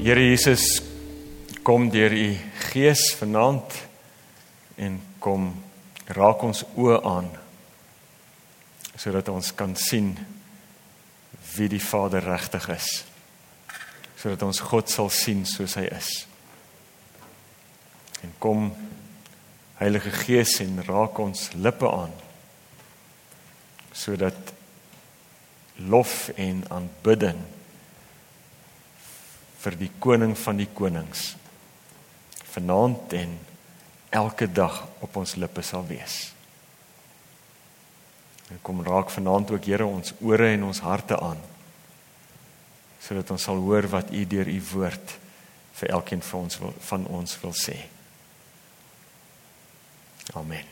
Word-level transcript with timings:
Here 0.00 0.20
Jesus 0.20 0.80
kom 1.62 1.90
deur 1.92 2.12
u 2.12 2.36
gees 2.72 3.02
vanaand 3.18 3.74
en 4.80 4.94
kom 5.20 5.50
raak 6.16 6.40
ons 6.46 6.62
oë 6.72 6.96
aan 7.04 7.28
sodat 8.96 9.28
ons 9.28 9.50
kan 9.58 9.74
sien 9.76 10.08
wie 11.52 11.68
die 11.68 11.82
Vader 11.84 12.24
regtig 12.24 12.70
is. 12.72 12.88
Sodat 14.16 14.46
ons 14.48 14.62
God 14.72 14.88
sal 14.88 15.12
sien 15.12 15.44
soos 15.44 15.76
hy 15.76 15.84
is. 15.92 16.10
En 18.24 18.32
kom 18.40 18.70
Heilige 19.84 20.16
Gees 20.24 20.56
en 20.64 20.80
raak 20.88 21.20
ons 21.20 21.50
lippe 21.60 21.92
aan 21.92 22.16
sodat 23.92 24.56
lof 25.92 26.30
en 26.40 26.64
aanbidding 26.72 27.59
vir 29.60 29.76
die 29.76 29.90
koning 29.98 30.34
van 30.38 30.60
die 30.60 30.68
konings 30.74 31.34
vanaand 32.50 33.12
en 33.14 33.36
elke 34.10 34.48
dag 34.50 34.82
op 35.04 35.16
ons 35.20 35.36
lippe 35.38 35.62
sal 35.62 35.84
wees. 35.86 36.32
En 38.50 38.58
kom 38.66 38.82
raak 38.82 39.12
vanaand 39.14 39.52
ook 39.54 39.68
Here 39.70 39.86
ons 39.86 40.14
ore 40.20 40.50
en 40.56 40.66
ons 40.72 40.82
harte 40.86 41.18
aan 41.20 41.38
sodat 43.00 43.30
ons 43.32 43.42
sal 43.42 43.56
hoor 43.64 43.86
wat 43.88 44.10
U 44.12 44.24
deur 44.28 44.48
U 44.50 44.58
woord 44.74 45.14
vir 45.80 45.94
elkeen 45.96 46.20
van 46.22 46.44
ons 46.44 46.58
wil, 46.60 46.74
van 46.84 47.06
ons 47.08 47.38
wil 47.40 47.54
sê. 47.56 47.76
Amen. 50.36 50.66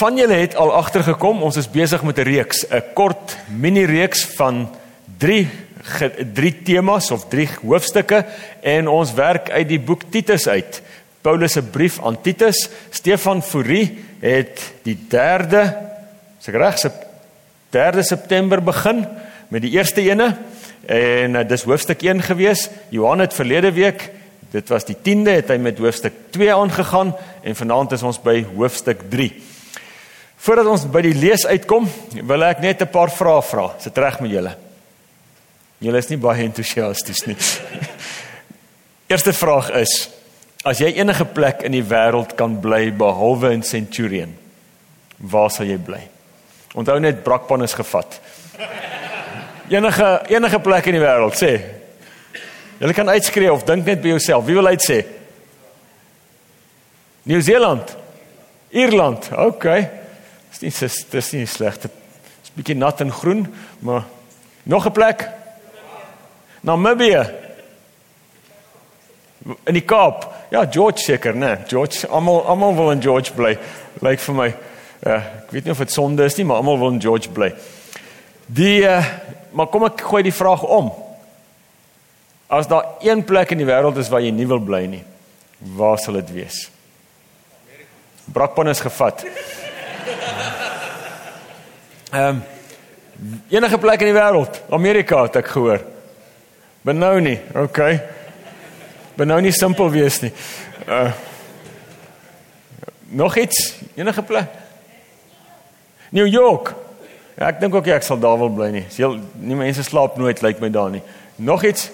Van 0.00 0.18
julle 0.18 0.40
het 0.40 0.56
al 0.58 0.72
agtergekom, 0.74 1.44
ons 1.46 1.56
is 1.60 1.70
besig 1.70 2.02
met 2.02 2.18
'n 2.18 2.26
reeks, 2.26 2.64
'n 2.66 2.82
kort 2.94 3.36
mini 3.48 3.84
reeks 3.84 4.24
van 4.34 4.66
drie 5.18 5.48
drie 6.34 6.52
temas 6.62 7.10
of 7.10 7.28
drie 7.32 7.48
hoofstukke 7.62 8.24
en 8.62 8.88
ons 8.88 9.12
werk 9.16 9.50
uit 9.50 9.68
die 9.68 9.80
boek 9.80 10.04
Titus 10.12 10.46
uit. 10.48 10.82
Paulus 11.22 11.52
se 11.52 11.62
brief 11.62 11.98
aan 12.04 12.20
Titus. 12.20 12.68
Stefan 12.90 13.42
Fourie 13.42 13.98
het 14.20 14.60
die 14.84 14.96
3de 14.96 15.64
se 16.40 16.52
reg 16.52 16.78
se 16.78 16.90
3de 17.70 18.04
September 18.04 18.62
begin 18.62 19.04
met 19.48 19.62
die 19.62 19.72
eerste 19.76 20.02
ene 20.02 20.32
en 20.90 21.36
uh, 21.36 21.44
dis 21.46 21.66
hoofstuk 21.68 22.02
1 22.02 22.22
gewees. 22.22 22.68
Johan 22.90 23.22
het 23.22 23.36
verlede 23.36 23.72
week, 23.72 24.08
dit 24.50 24.72
was 24.72 24.88
die 24.88 24.96
10de, 24.96 25.36
het 25.42 25.52
hy 25.52 25.58
met 25.62 25.78
hoofstuk 25.78 26.16
2 26.34 26.54
aangegaan 26.54 27.12
en 27.42 27.56
vanaand 27.58 27.94
is 27.94 28.02
ons 28.02 28.18
by 28.22 28.40
hoofstuk 28.56 29.04
3. 29.12 29.30
Voordat 30.40 30.72
ons 30.72 30.88
by 30.88 31.04
die 31.04 31.14
lees 31.14 31.44
uitkom, 31.46 31.86
wil 32.24 32.48
ek 32.48 32.64
net 32.64 32.82
'n 32.82 32.90
paar 32.90 33.12
vrae 33.12 33.42
vra. 33.42 33.74
Is 33.78 33.84
dit 33.84 33.98
reg 33.98 34.20
met 34.20 34.30
julle? 34.30 34.69
Julle 35.80 36.00
is 36.02 36.10
nie 36.10 36.20
baie 36.20 36.44
entoesiasties 36.44 37.24
nie. 37.24 37.36
Eerste 39.10 39.32
vraag 39.32 39.70
is: 39.80 39.94
As 40.64 40.80
jy 40.82 40.90
enige 41.00 41.24
plek 41.24 41.64
in 41.64 41.72
die 41.72 41.84
wêreld 41.84 42.34
kan 42.36 42.58
bly 42.60 42.90
behalwe 42.92 43.54
in 43.56 43.64
Centurion, 43.64 44.34
waar 45.16 45.48
sal 45.50 45.70
jy 45.70 45.78
bly? 45.80 46.02
Onthou 46.76 46.98
net 47.00 47.24
brakpan 47.24 47.64
is 47.64 47.74
gevat. 47.74 48.20
Enige 49.72 50.10
enige 50.28 50.60
plek 50.60 50.90
in 50.90 50.98
die 50.98 51.02
wêreld, 51.02 51.38
sê. 51.40 51.54
Jy 52.80 52.92
kan 52.96 53.08
uitskree 53.12 53.50
of 53.52 53.64
dink 53.68 53.88
net 53.88 54.04
by 54.04 54.12
jouself. 54.14 54.44
Wie 54.46 54.56
wil 54.56 54.68
uit 54.68 54.84
sê? 54.84 55.00
Nieu-Seeland. 57.28 57.96
Ierland. 58.70 59.28
OK. 59.36 59.66
Dis 60.50 60.62
nie 60.62 60.92
dis 61.16 61.34
nie 61.36 61.48
slegte. 61.48 61.88
Dis 62.40 62.52
bietjie 62.56 62.76
nat 62.76 63.00
en 63.00 63.12
groen, 63.12 63.44
maar 63.80 64.04
nog 64.62 64.86
'n 64.86 64.92
plek. 64.92 65.39
Namibië. 66.60 67.22
In 69.64 69.74
die 69.74 69.84
Kaap. 69.84 70.28
Ja, 70.50 70.64
George 70.70 70.98
seker, 70.98 71.34
né? 71.34 71.58
George, 71.68 72.08
almal 72.08 72.44
almal 72.46 72.74
wil 72.76 72.90
in 72.90 73.02
George 73.02 73.32
bly. 73.32 73.54
Lyk 74.00 74.02
like 74.02 74.22
vir 74.22 74.34
my. 74.34 74.48
Ja, 75.00 75.16
ek 75.44 75.52
weet 75.54 75.64
nie 75.64 75.72
of 75.72 75.80
dit 75.80 75.92
sonde 75.92 76.24
is 76.28 76.36
nie, 76.36 76.44
maar 76.44 76.60
almal 76.60 76.78
wil 76.78 76.92
in 76.96 77.00
George 77.00 77.30
bly. 77.32 77.52
Die 78.50 78.82
uh, 78.84 79.04
maar 79.56 79.70
kom 79.70 79.86
ek 79.88 80.02
gooi 80.10 80.22
die 80.26 80.34
vraag 80.34 80.62
om. 80.66 80.90
As 82.50 82.68
daar 82.68 82.98
een 83.06 83.22
plek 83.24 83.54
in 83.54 83.62
die 83.62 83.68
wêreld 83.68 83.98
is 84.02 84.10
waar 84.10 84.22
jy 84.24 84.32
nie 84.34 84.48
wil 84.50 84.60
bly 84.62 84.82
nie, 84.90 85.04
waar 85.78 86.00
sal 86.02 86.18
dit 86.18 86.32
wees? 86.34 86.64
Brakpan 88.30 88.70
is 88.74 88.82
gevat. 88.82 89.24
Ehm 92.10 92.40
um, 92.40 92.42
enige 93.52 93.78
plek 93.78 94.00
in 94.00 94.08
die 94.08 94.16
wêreld, 94.16 94.62
Amerika 94.72 95.22
het 95.26 95.36
ek 95.42 95.50
gehoor. 95.52 95.82
Benou 96.82 97.18
nie, 97.20 97.38
okay. 97.54 98.00
Benou 99.16 99.40
nie 99.40 99.52
simpel 99.52 99.90
wees 99.92 100.20
nie. 100.24 100.32
Uh 100.86 101.10
Nog 103.10 103.36
iets? 103.36 103.74
Enige 103.94 104.22
plek? 104.22 104.46
New 106.14 106.26
York. 106.26 106.74
Ja, 107.34 107.48
ek 107.48 107.58
dink 107.58 107.74
ook 107.74 107.88
ek 107.90 108.04
sal 108.06 108.20
daar 108.22 108.36
wil 108.38 108.52
bly 108.54 108.68
nie. 108.70 108.84
Seel 108.86 109.16
nie 109.42 109.56
mense 109.58 109.82
slaap 109.82 110.14
nooit 110.20 110.38
lyk 110.38 110.46
like 110.46 110.62
my 110.62 110.70
daar 110.70 110.92
nie. 110.94 111.02
Nog 111.42 111.64
iets? 111.66 111.88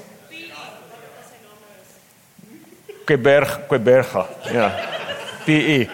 Quebec, 3.09 3.55
Queberga. 3.71 4.27
Ja. 4.53 4.69
PE. 5.47 5.87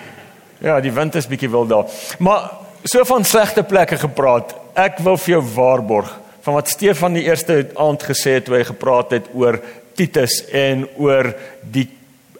Ja, 0.59 0.81
die 0.81 0.93
wind 0.93 1.15
is 1.15 1.31
bietjie 1.31 1.51
wil 1.53 1.71
daar. 1.71 1.87
Maar 2.19 2.51
so 2.83 3.05
van 3.07 3.25
slegte 3.25 3.63
plekke 3.63 4.01
gepraat. 4.01 4.57
Ek 4.75 4.99
wil 5.07 5.21
vir 5.21 5.37
jou 5.37 5.43
waarborg 5.55 6.19
van 6.43 6.55
wat 6.55 6.69
Stefan 6.69 7.17
die 7.17 7.25
eerste 7.25 7.71
aand 7.79 8.03
gesê 8.03 8.39
het 8.39 8.47
toe 8.49 8.59
hy 8.59 8.65
gepraat 8.67 9.15
het 9.15 9.31
oor 9.35 9.61
Titus 9.95 10.41
en 10.51 10.87
oor 10.99 11.31
die 11.63 11.87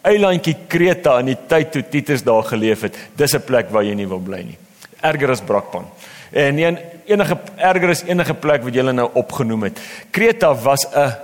eilandjie 0.03 0.55
Kreta 0.67 1.19
in 1.21 1.31
die 1.31 1.39
tyd 1.47 1.71
toe 1.71 1.83
Titus 1.89 2.25
daar 2.27 2.43
geleef 2.43 2.81
het. 2.81 2.97
Dis 3.15 3.35
'n 3.35 3.45
plek 3.45 3.69
waar 3.71 3.83
jy 3.83 3.93
nie 3.93 4.07
wil 4.07 4.19
bly 4.19 4.41
nie. 4.43 4.57
Erger 5.01 5.31
as 5.31 5.41
Brakpan. 5.41 5.85
En 6.31 6.57
een, 6.57 6.77
enige 7.05 7.37
erger 7.57 7.89
is 7.89 8.03
enige 8.03 8.33
plek 8.33 8.63
wat 8.63 8.73
jy 8.73 8.81
nou 8.81 9.09
opgenoem 9.13 9.63
het. 9.63 9.79
Kreta 10.11 10.55
was 10.55 10.85
'n 10.85 11.15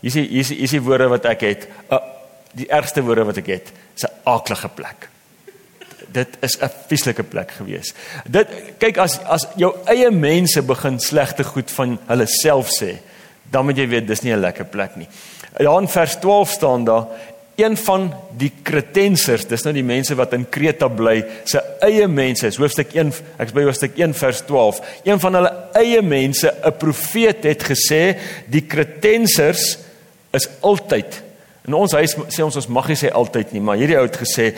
hier 0.00 0.30
is 0.30 0.48
hier 0.48 0.62
is 0.62 0.70
die 0.70 0.82
woorde 0.82 1.08
wat 1.08 1.24
ek 1.24 1.40
het. 1.40 1.68
'n 1.90 2.00
die 2.52 2.68
ergste 2.68 3.02
woorde 3.02 3.24
wat 3.24 3.36
ek 3.36 3.46
het. 3.46 3.72
'n 4.02 4.10
aaklige 4.24 4.68
plek 4.68 5.08
dit 6.12 6.28
is 6.40 6.58
'n 6.60 6.70
vieslike 6.88 7.22
plek 7.22 7.50
gewees. 7.50 7.94
Dit 8.28 8.48
kyk 8.78 8.98
as 8.98 9.18
as 9.18 9.46
jou 9.56 9.74
eie 9.84 10.10
mense 10.10 10.62
begin 10.62 11.00
slegte 11.00 11.44
goed 11.44 11.70
van 11.70 11.98
hulle 12.06 12.26
self 12.26 12.68
sê, 12.82 12.96
dan 13.50 13.64
moet 13.64 13.76
jy 13.76 13.88
weet 13.88 14.06
dis 14.06 14.22
nie 14.22 14.32
'n 14.32 14.40
lekker 14.40 14.64
plek 14.64 14.96
nie. 14.96 15.08
Daar 15.58 15.80
in 15.80 15.88
vers 15.88 16.16
12 16.16 16.50
staan 16.50 16.84
daar 16.84 17.06
een 17.56 17.76
van 17.76 18.14
die 18.36 18.52
Kretensers, 18.62 19.46
dis 19.46 19.62
nou 19.62 19.72
die 19.72 19.82
mense 19.82 20.14
wat 20.14 20.32
in 20.32 20.48
Kreta 20.48 20.88
bly, 20.88 21.24
se 21.44 21.62
eie 21.80 22.06
mense, 22.08 22.46
is 22.46 22.56
hoofstuk 22.56 22.94
1, 22.94 23.12
ek 23.38 23.46
is 23.46 23.52
by 23.52 23.62
hoofstuk 23.62 23.96
1 23.98 24.14
vers 24.14 24.42
12. 24.44 24.80
Een 25.04 25.20
van 25.20 25.34
hulle 25.34 25.52
eie 25.72 26.02
mense, 26.02 26.54
'n 26.64 26.72
profeet 26.72 27.44
het 27.44 27.62
gesê 27.62 28.18
die 28.46 28.66
Kretensers 28.66 29.78
is 30.32 30.48
altyd 30.60 31.22
In 31.66 31.74
ons 31.74 31.96
huis 31.98 32.14
sê 32.30 32.44
ons 32.46 32.56
ons 32.60 32.68
mag 32.70 32.86
nie 32.90 32.98
sê 32.98 33.10
altyd 33.10 33.54
nie, 33.56 33.62
maar 33.64 33.78
hierdie 33.80 33.98
ou 33.98 34.04
het 34.06 34.20
gesê 34.20 34.52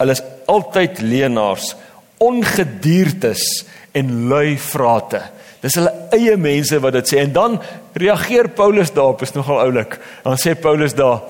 Hulle 0.00 0.16
is 0.16 0.22
altyd 0.48 1.02
leenaars, 1.04 1.74
ongediertes 2.24 3.44
en 3.96 4.12
lui 4.30 4.56
vrate. 4.60 5.20
Dis 5.60 5.76
hulle 5.76 5.92
eie 6.16 6.36
mense 6.40 6.78
wat 6.80 6.96
dit 6.96 7.10
sê 7.10 7.20
en 7.20 7.32
dan 7.36 7.58
reageer 8.00 8.48
Paulus 8.56 8.92
daarop 8.96 9.20
is 9.26 9.34
nogal 9.36 9.60
oulik. 9.66 9.98
Dan 10.24 10.40
sê 10.40 10.54
Paulus 10.56 10.96
daar 10.96 11.20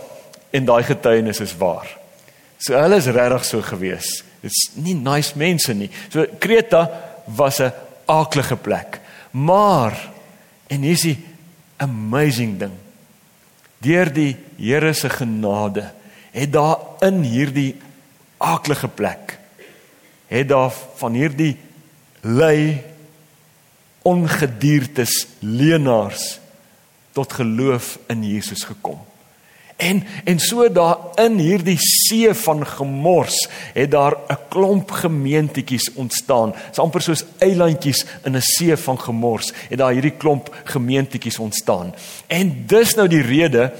en 0.55 0.67
daai 0.69 0.83
getuienis 0.87 1.43
is 1.43 1.57
waar. 1.59 1.89
So 2.63 2.79
hulle 2.79 3.01
is 3.01 3.11
regtig 3.11 3.47
so 3.49 3.63
gewees. 3.65 4.21
Dit's 4.41 4.71
nie 4.79 4.95
nice 4.95 5.39
mense 5.39 5.75
nie. 5.75 5.91
So 6.13 6.27
Kreta 6.39 6.87
was 7.37 7.61
'n 7.61 7.73
aaklige 8.07 8.57
plek. 8.57 9.01
Maar 9.31 9.95
en 10.69 10.83
hier's 10.83 11.03
die 11.03 11.19
amazing 11.79 12.59
ding. 12.59 12.77
Deur 13.79 14.13
die 14.13 14.37
Here 14.59 14.93
se 14.93 15.09
genade 15.09 15.91
het 16.31 16.53
daar 16.53 16.79
in 17.01 17.23
hierdie 17.23 17.75
aaklige 18.41 18.89
plek 18.89 19.39
het 20.31 20.49
daar 20.49 20.73
van 20.97 21.13
hierdie 21.13 21.57
lui 22.21 22.81
ongediertes 24.03 25.27
leenaars 25.39 26.39
tot 27.13 27.33
geloof 27.33 27.99
in 28.07 28.25
Jesus 28.25 28.65
gekom. 28.65 28.99
En 29.81 30.05
en 30.25 30.39
so 30.39 30.69
daar 30.73 30.97
in 31.15 31.39
hierdie 31.41 31.79
see 31.81 32.35
van 32.35 32.67
gemors 32.67 33.49
het 33.75 33.91
daar 33.91 34.17
'n 34.29 34.39
klomp 34.49 34.91
gemeentetjies 34.91 35.93
ontstaan. 35.95 36.51
Dit 36.51 36.71
is 36.73 36.79
amper 36.79 37.03
soos 37.03 37.25
eilandjies 37.39 38.05
in 38.25 38.37
'n 38.37 38.41
see 38.41 38.77
van 38.77 39.01
gemors 39.01 39.53
het 39.69 39.79
daar 39.79 39.93
hierdie 39.93 40.17
klomp 40.17 40.57
gemeentetjies 40.65 41.39
ontstaan. 41.39 41.95
En 42.27 42.67
dis 42.67 42.95
nou 42.95 43.09
die 43.09 43.23
rede 43.23 43.73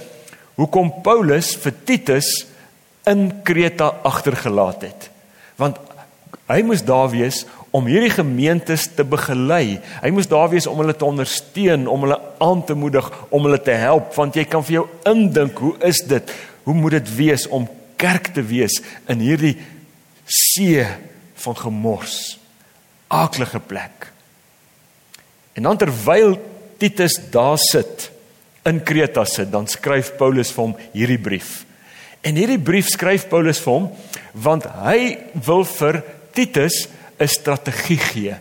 hoekom 0.55 0.95
Paulus 1.03 1.57
vir 1.57 1.75
Titus 1.85 2.47
in 3.09 3.43
Kreta 3.47 3.95
agtergelaat 4.03 4.83
het. 4.83 5.09
Want 5.61 5.79
hy 6.51 6.61
moes 6.67 6.83
daar 6.87 7.09
wees 7.13 7.45
om 7.71 7.87
hierdie 7.87 8.11
gemeentes 8.11 8.89
te 8.97 9.05
begelei. 9.07 9.79
Hy 10.03 10.11
moes 10.15 10.29
daar 10.31 10.51
wees 10.51 10.67
om 10.67 10.81
hulle 10.83 10.97
te 10.97 11.07
ondersteun, 11.07 11.87
om 11.91 12.07
hulle 12.07 12.19
aan 12.43 12.65
te 12.67 12.75
moedig, 12.75 13.07
om 13.31 13.47
hulle 13.47 13.61
te 13.63 13.77
help, 13.79 14.11
want 14.17 14.39
jy 14.39 14.45
kan 14.51 14.65
vir 14.67 14.81
jou 14.81 14.87
indink, 15.11 15.61
hoe 15.63 15.77
is 15.87 16.03
dit? 16.11 16.35
Hoe 16.67 16.75
moet 16.75 16.99
dit 16.99 17.13
wees 17.17 17.47
om 17.49 17.69
kerk 18.01 18.33
te 18.35 18.43
wees 18.47 18.81
in 19.11 19.23
hierdie 19.23 19.55
see 20.27 20.85
van 21.45 21.59
gemors? 21.63 22.19
Aaklige 23.11 23.63
plek. 23.63 24.11
En 25.55 25.67
dan 25.67 25.79
terwyl 25.79 26.39
Titus 26.81 27.19
daar 27.31 27.59
sit 27.61 28.11
in 28.67 28.83
Kreta 28.85 29.25
sit, 29.25 29.51
dan 29.53 29.67
skryf 29.71 30.15
Paulus 30.19 30.51
vir 30.55 30.65
hom 30.67 30.79
hierdie 30.93 31.21
brief. 31.21 31.61
En 32.23 32.37
hierdie 32.37 32.61
brief 32.61 32.91
skryf 32.93 33.29
Paulus 33.31 33.61
vir 33.65 33.73
hom 33.73 33.91
want 34.33 34.67
hy 34.85 35.19
wil 35.47 35.65
vir 35.65 36.03
Titus 36.37 36.87
'n 37.19 37.29
strategie 37.29 37.99
gee. 37.99 38.37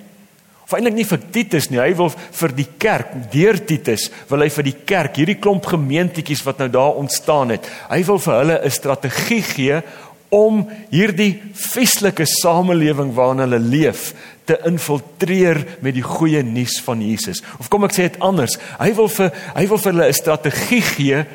Of 0.63 0.75
eintlik 0.77 0.93
nie 0.93 1.03
vir 1.03 1.21
Titus 1.31 1.69
nie, 1.71 1.79
hy 1.79 1.95
wil 1.97 2.11
vir 2.13 2.51
die 2.53 2.67
kerk, 2.77 3.31
deur 3.31 3.57
Titus, 3.57 4.11
wil 4.29 4.43
hy 4.45 4.49
vir 4.49 4.63
die 4.63 4.75
kerk, 4.85 5.15
hierdie 5.17 5.39
klomp 5.41 5.65
gemeentetjies 5.65 6.45
wat 6.45 6.59
nou 6.59 6.67
daar 6.69 6.99
ontstaan 7.01 7.49
het, 7.49 7.65
hy 7.89 8.03
wil 8.03 8.19
vir 8.19 8.33
hulle 8.33 8.59
'n 8.61 8.69
strategie 8.69 9.41
gee 9.41 9.81
om 10.29 10.61
hierdie 10.91 11.41
feestelike 11.57 12.25
samelewing 12.25 13.15
waarin 13.15 13.39
hulle 13.39 13.59
leef 13.59 14.13
te 14.45 14.59
infiltreer 14.69 15.63
met 15.81 15.95
die 15.97 16.05
goeie 16.05 16.43
nuus 16.43 16.77
van 16.85 17.01
Jesus. 17.01 17.41
Of 17.59 17.69
kom 17.69 17.83
ek 17.83 17.93
sê 17.93 18.05
dit 18.05 18.21
anders, 18.21 18.57
hy 18.79 18.93
wil 18.93 19.09
vir 19.09 19.33
hy 19.55 19.65
wil 19.65 19.77
vir 19.77 19.91
hulle 19.93 20.07
'n 20.07 20.13
strategie 20.13 20.81
gee 20.81 21.25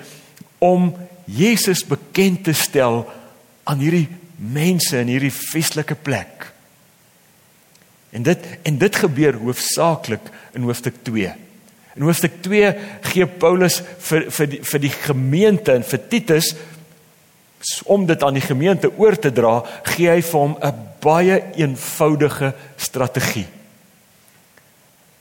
om 0.61 0.95
Jesus 1.25 1.85
bekend 1.87 2.45
te 2.45 2.53
stel 2.53 3.05
aan 3.65 3.81
hierdie 3.81 4.09
mense 4.37 4.99
in 4.99 5.09
hierdie 5.09 5.33
feestelike 5.33 5.95
plek. 5.95 6.49
En 8.15 8.23
dit 8.23 8.47
en 8.63 8.79
dit 8.79 9.01
gebeur 9.05 9.39
hoofsaaklik 9.41 10.29
in 10.55 10.67
hoofstuk 10.69 11.01
2. 11.07 11.33
In 11.95 12.07
hoofstuk 12.07 12.41
2 12.43 12.71
gee 13.11 13.27
Paulus 13.27 13.81
vir 14.09 14.29
vir 14.35 14.51
die, 14.51 14.61
vir 14.63 14.83
die 14.83 14.93
gemeente 14.95 15.75
en 15.75 15.87
vir 15.87 16.07
Titus 16.11 16.53
om 17.89 18.05
dit 18.07 18.23
aan 18.23 18.37
die 18.37 18.45
gemeente 18.45 18.91
oor 19.01 19.17
te 19.17 19.33
dra, 19.33 19.63
gee 19.95 20.11
hy 20.11 20.21
vir 20.21 20.41
hom 20.41 20.57
'n 20.61 20.89
baie 21.01 21.43
eenvoudige 21.57 22.53
strategie. 22.77 23.47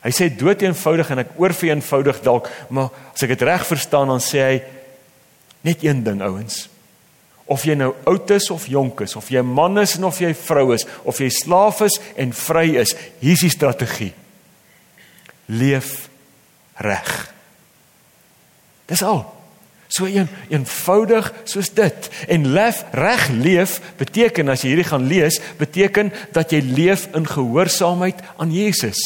Hy 0.03 0.11
sê 0.11 0.27
dood 0.27 0.61
eenvoudig 0.61 1.09
en 1.11 1.19
ek 1.19 1.39
oorvereenvoudig 1.39 2.21
dalk, 2.21 2.49
maar 2.69 2.89
as 3.13 3.23
ek 3.23 3.29
dit 3.29 3.41
reg 3.41 3.65
verstaan 3.65 4.07
dan 4.07 4.19
sê 4.19 4.39
hy 4.43 4.61
net 5.63 5.83
een 5.83 6.03
ding 6.03 6.21
ouens. 6.23 6.67
Of 7.45 7.65
jy 7.67 7.75
nou 7.75 7.91
oud 8.07 8.31
is 8.35 8.49
of 8.53 8.65
jonk 8.71 9.03
is, 9.03 9.15
of 9.19 9.27
jy 9.31 9.43
man 9.43 9.79
is 9.81 9.97
of 9.99 10.19
jy 10.23 10.31
vrou 10.37 10.71
is, 10.75 10.85
of 11.03 11.19
jy 11.19 11.29
slaaf 11.33 11.83
is 11.87 11.99
en 12.19 12.31
vry 12.35 12.69
is, 12.79 12.95
hier's 13.19 13.43
die 13.43 13.51
strategie. 13.51 14.13
Leef 15.51 16.07
reg. 16.79 17.11
Dis 18.87 19.03
al. 19.03 19.25
So 19.93 20.07
een 20.09 20.29
eenvoudig 20.49 21.27
soos 21.45 21.69
dit. 21.75 22.07
En 22.27 22.47
lef 22.55 22.81
reg 22.97 23.27
leef 23.29 23.77
beteken 23.99 24.49
as 24.49 24.63
jy 24.63 24.71
hierdie 24.73 24.87
gaan 24.89 25.05
lees, 25.05 25.37
beteken 25.59 26.09
dat 26.33 26.55
jy 26.55 26.63
leef 26.65 27.05
in 27.13 27.27
gehoorsaamheid 27.29 28.23
aan 28.41 28.55
Jesus. 28.55 28.97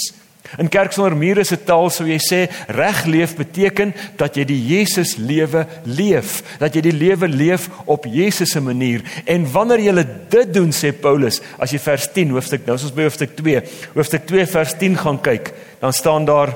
In 0.56 0.70
kerk 0.72 0.96
sonder 0.96 1.16
mure 1.20 1.44
se 1.46 1.58
taal 1.68 1.90
sou 1.92 2.06
jy 2.08 2.18
sê 2.24 2.40
reg 2.72 3.04
leef 3.10 3.36
beteken 3.38 3.92
dat 4.20 4.38
jy 4.40 4.46
die 4.48 4.60
Jesus 4.70 5.18
lewe 5.20 5.66
leef, 5.84 6.40
dat 6.62 6.76
jy 6.76 6.86
die 6.88 6.96
lewe 6.96 7.28
leef 7.28 7.68
op 7.86 8.08
Jesus 8.08 8.56
se 8.56 8.62
manier. 8.64 9.04
En 9.28 9.44
wanneer 9.52 9.84
jy 9.90 10.06
dit 10.32 10.54
doen 10.56 10.72
sê 10.72 10.94
Paulus, 10.96 11.42
as 11.60 11.76
jy 11.76 11.82
vers 11.84 12.08
10 12.16 12.32
hoofstuk 12.38 12.66
nou 12.68 12.78
ons 12.78 12.96
by 12.96 13.10
hoofstuk 13.10 13.36
2, 13.40 13.66
hoofstuk 13.98 14.26
2 14.32 14.48
vers 14.56 14.78
10 14.80 14.98
gaan 15.04 15.20
kyk, 15.28 15.52
dan 15.84 15.94
staan 15.94 16.26
daar 16.30 16.56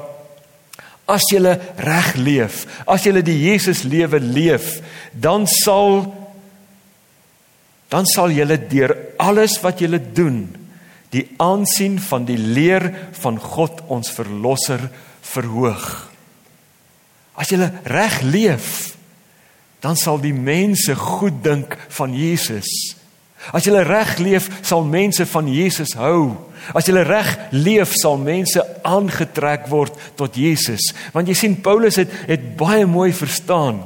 as 1.12 1.28
jy 1.34 1.42
reg 1.84 2.16
leef, 2.16 2.64
as 2.88 3.04
jy 3.04 3.20
die 3.20 3.38
Jesus 3.50 3.84
lewe 3.84 4.22
leef, 4.24 4.80
dan 5.12 5.48
sal 5.50 6.06
dan 7.92 8.08
sal 8.08 8.32
jy 8.32 8.46
deur 8.72 8.96
alles 9.20 9.58
wat 9.60 9.82
jy 9.84 10.00
doen 10.16 10.46
die 11.12 11.26
aansien 11.44 12.00
van 12.00 12.26
die 12.28 12.40
leer 12.40 12.88
van 13.20 13.40
God 13.40 13.84
ons 13.92 14.12
verlosser 14.16 14.88
verhoog. 15.34 15.86
As 17.36 17.52
jy 17.52 17.60
reg 17.90 18.22
leef, 18.24 18.96
dan 19.82 19.98
sal 19.98 20.22
die 20.22 20.36
mense 20.36 20.96
goed 20.96 21.42
dink 21.44 21.76
van 21.98 22.14
Jesus. 22.16 22.70
As 23.50 23.66
jy 23.66 23.82
reg 23.82 24.20
leef, 24.22 24.48
sal 24.62 24.86
mense 24.86 25.26
van 25.26 25.48
Jesus 25.50 25.96
hou. 25.98 26.36
As 26.78 26.86
jy 26.86 27.02
reg 27.02 27.32
leef, 27.52 27.96
sal 27.98 28.20
mense 28.22 28.62
aangetrek 28.86 29.66
word 29.72 29.98
tot 30.20 30.38
Jesus. 30.38 30.92
Want 31.16 31.32
jy 31.32 31.38
sien 31.40 31.58
Paulus 31.66 31.98
het 31.98 32.14
het 32.30 32.54
baie 32.60 32.86
mooi 32.86 33.10
verstaan 33.18 33.82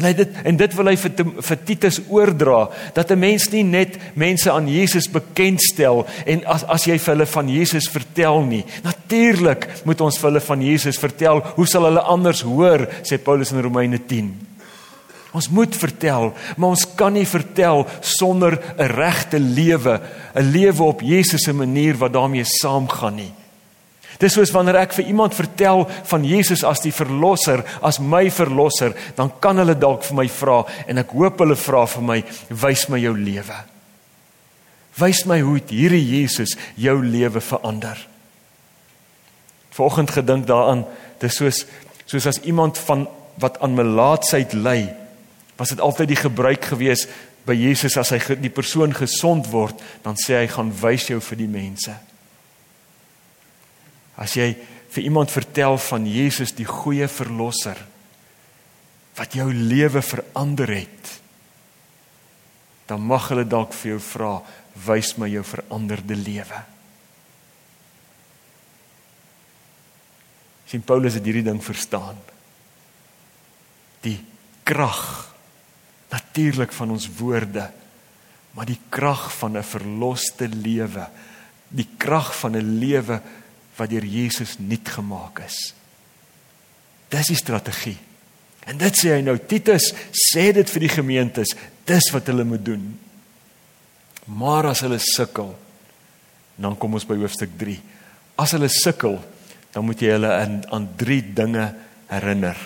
En 0.00 0.06
hy 0.08 0.12
dit 0.16 0.36
en 0.48 0.56
dit 0.56 0.74
wil 0.78 0.88
hy 0.88 0.94
vir 0.96 1.12
vir 1.44 1.58
Titus 1.68 1.98
oordra 2.08 2.70
dat 2.96 3.10
'n 3.10 3.18
mens 3.18 3.50
nie 3.52 3.62
net 3.62 3.98
mense 4.16 4.50
aan 4.50 4.68
Jesus 4.68 5.08
bekendstel 5.08 6.06
en 6.26 6.44
as 6.46 6.64
as 6.64 6.86
jy 6.86 6.98
vir 6.98 7.14
hulle 7.14 7.26
van 7.26 7.48
Jesus 7.48 7.88
vertel 7.88 8.42
nie. 8.42 8.64
Natuurlik 8.82 9.68
moet 9.84 10.00
ons 10.00 10.18
vir 10.18 10.30
hulle 10.30 10.40
van 10.40 10.62
Jesus 10.62 10.98
vertel. 10.98 11.42
Hoe 11.56 11.66
sal 11.66 11.84
hulle 11.84 12.00
anders 12.00 12.40
hoor? 12.40 12.88
sê 13.02 13.18
Paulus 13.18 13.52
in 13.52 13.60
Romeine 13.60 13.98
10. 14.06 14.32
Ons 15.32 15.48
moet 15.48 15.76
vertel, 15.76 16.34
maar 16.56 16.68
ons 16.68 16.86
kan 16.94 17.12
nie 17.12 17.26
vertel 17.26 17.86
sonder 18.00 18.58
'n 18.78 18.86
regte 18.86 19.38
lewe, 19.38 20.00
'n 20.34 20.50
lewe 20.52 20.82
op 20.82 21.00
Jesus 21.00 21.42
se 21.42 21.52
manier 21.52 21.96
wat 21.96 22.12
daarmee 22.12 22.44
saamgaan 22.44 23.14
nie. 23.14 23.32
Dis 24.20 24.34
soos 24.36 24.52
wanneer 24.54 24.82
ek 24.82 24.94
vir 24.96 25.08
iemand 25.08 25.34
vertel 25.36 25.84
van 26.10 26.24
Jesus 26.26 26.64
as 26.68 26.82
die 26.84 26.92
verlosser, 26.94 27.62
as 27.82 28.00
my 28.00 28.26
verlosser, 28.30 28.94
dan 29.16 29.32
kan 29.40 29.60
hulle 29.62 29.76
dalk 29.78 30.04
vir 30.08 30.18
my 30.20 30.28
vra 30.28 30.62
en 30.86 31.02
ek 31.02 31.14
hoop 31.16 31.40
hulle 31.44 31.56
vra 31.58 31.84
vir 31.94 32.06
my, 32.08 32.18
wys 32.62 32.88
my 32.92 33.00
jou 33.02 33.14
lewe. 33.16 33.58
Wys 35.00 35.24
my 35.28 35.40
hoe 35.40 35.58
hierdie 35.70 36.04
Jesus 36.04 36.56
jou 36.76 36.98
lewe 37.00 37.40
verander. 37.40 37.96
Vanoggend 39.72 40.12
gedink 40.12 40.46
daaraan, 40.50 40.84
dis 41.22 41.38
soos 41.40 41.64
soos 42.12 42.26
as 42.28 42.42
iemand 42.44 42.76
van 42.84 43.06
wat 43.40 43.56
aan 43.64 43.76
melaatsheid 43.78 44.52
ly, 44.52 44.90
was 45.56 45.70
dit 45.72 45.80
altyd 45.80 46.10
die 46.10 46.18
gebruik 46.20 46.66
gewees 46.74 47.06
by 47.46 47.54
Jesus 47.56 47.96
as 47.96 48.12
hy 48.12 48.36
die 48.42 48.52
persoon 48.52 48.92
gesond 48.92 49.48
word, 49.48 49.78
dan 50.04 50.18
sê 50.20 50.42
hy 50.42 50.48
gaan 50.50 50.74
wys 50.82 51.08
jou 51.08 51.20
vir 51.24 51.40
die 51.40 51.48
mense. 51.48 51.94
As 54.22 54.36
jy 54.38 54.52
vir 54.92 55.08
iemand 55.08 55.32
vertel 55.32 55.78
van 55.82 56.06
Jesus 56.06 56.54
die 56.54 56.68
goeie 56.68 57.08
verlosser 57.10 57.80
wat 59.18 59.34
jou 59.36 59.48
lewe 59.52 60.00
verander 60.04 60.70
het, 60.72 61.08
dan 62.88 63.02
mag 63.04 63.26
hulle 63.32 63.44
dalk 63.48 63.74
vir 63.76 63.94
jou 63.94 64.02
vra, 64.04 64.30
wys 64.86 65.14
my 65.20 65.28
jou 65.28 65.42
veranderde 65.44 66.16
lewe. 66.16 66.60
Sien 70.68 70.84
Paulus 70.86 71.18
het 71.18 71.26
hierdie 71.28 71.44
ding 71.44 71.60
verstaan. 71.60 72.16
Die 74.04 74.16
krag 74.64 75.02
natuurlik 76.12 76.72
van 76.72 76.94
ons 76.94 77.10
woorde, 77.18 77.68
maar 78.56 78.68
die 78.68 78.80
krag 78.92 79.28
van 79.40 79.56
'n 79.56 79.64
verloste 79.64 80.48
lewe, 80.48 81.08
die 81.68 81.88
krag 81.98 82.32
van 82.36 82.56
'n 82.56 82.78
lewe 82.78 83.20
wat 83.82 83.90
deur 83.92 84.06
Jesus 84.06 84.56
nuut 84.62 84.88
gemaak 84.94 85.42
is. 85.44 85.58
Dis 87.12 87.32
die 87.32 87.38
strategie. 87.38 87.98
En 88.70 88.78
dit 88.78 88.98
sê 88.98 89.16
hy 89.16 89.22
nou 89.26 89.36
Titus, 89.38 89.90
sê 90.14 90.52
dit 90.54 90.68
vir 90.70 90.86
die 90.86 90.92
gemeentes, 90.92 91.54
dis 91.88 92.10
wat 92.14 92.30
hulle 92.30 92.46
moet 92.46 92.62
doen. 92.64 92.84
Maar 94.38 94.70
as 94.70 94.84
hulle 94.86 95.00
sukkel, 95.02 95.50
dan 96.62 96.76
kom 96.78 96.94
ons 96.94 97.06
by 97.08 97.18
hoofstuk 97.18 97.56
3. 97.58 97.74
As 98.38 98.54
hulle 98.54 98.70
sukkel, 98.70 99.18
dan 99.72 99.86
moet 99.88 100.04
jy 100.04 100.14
hulle 100.14 100.30
aan 100.30 100.60
aan 100.70 100.86
drie 101.00 101.22
dinge 101.34 101.66
herinner. 102.12 102.58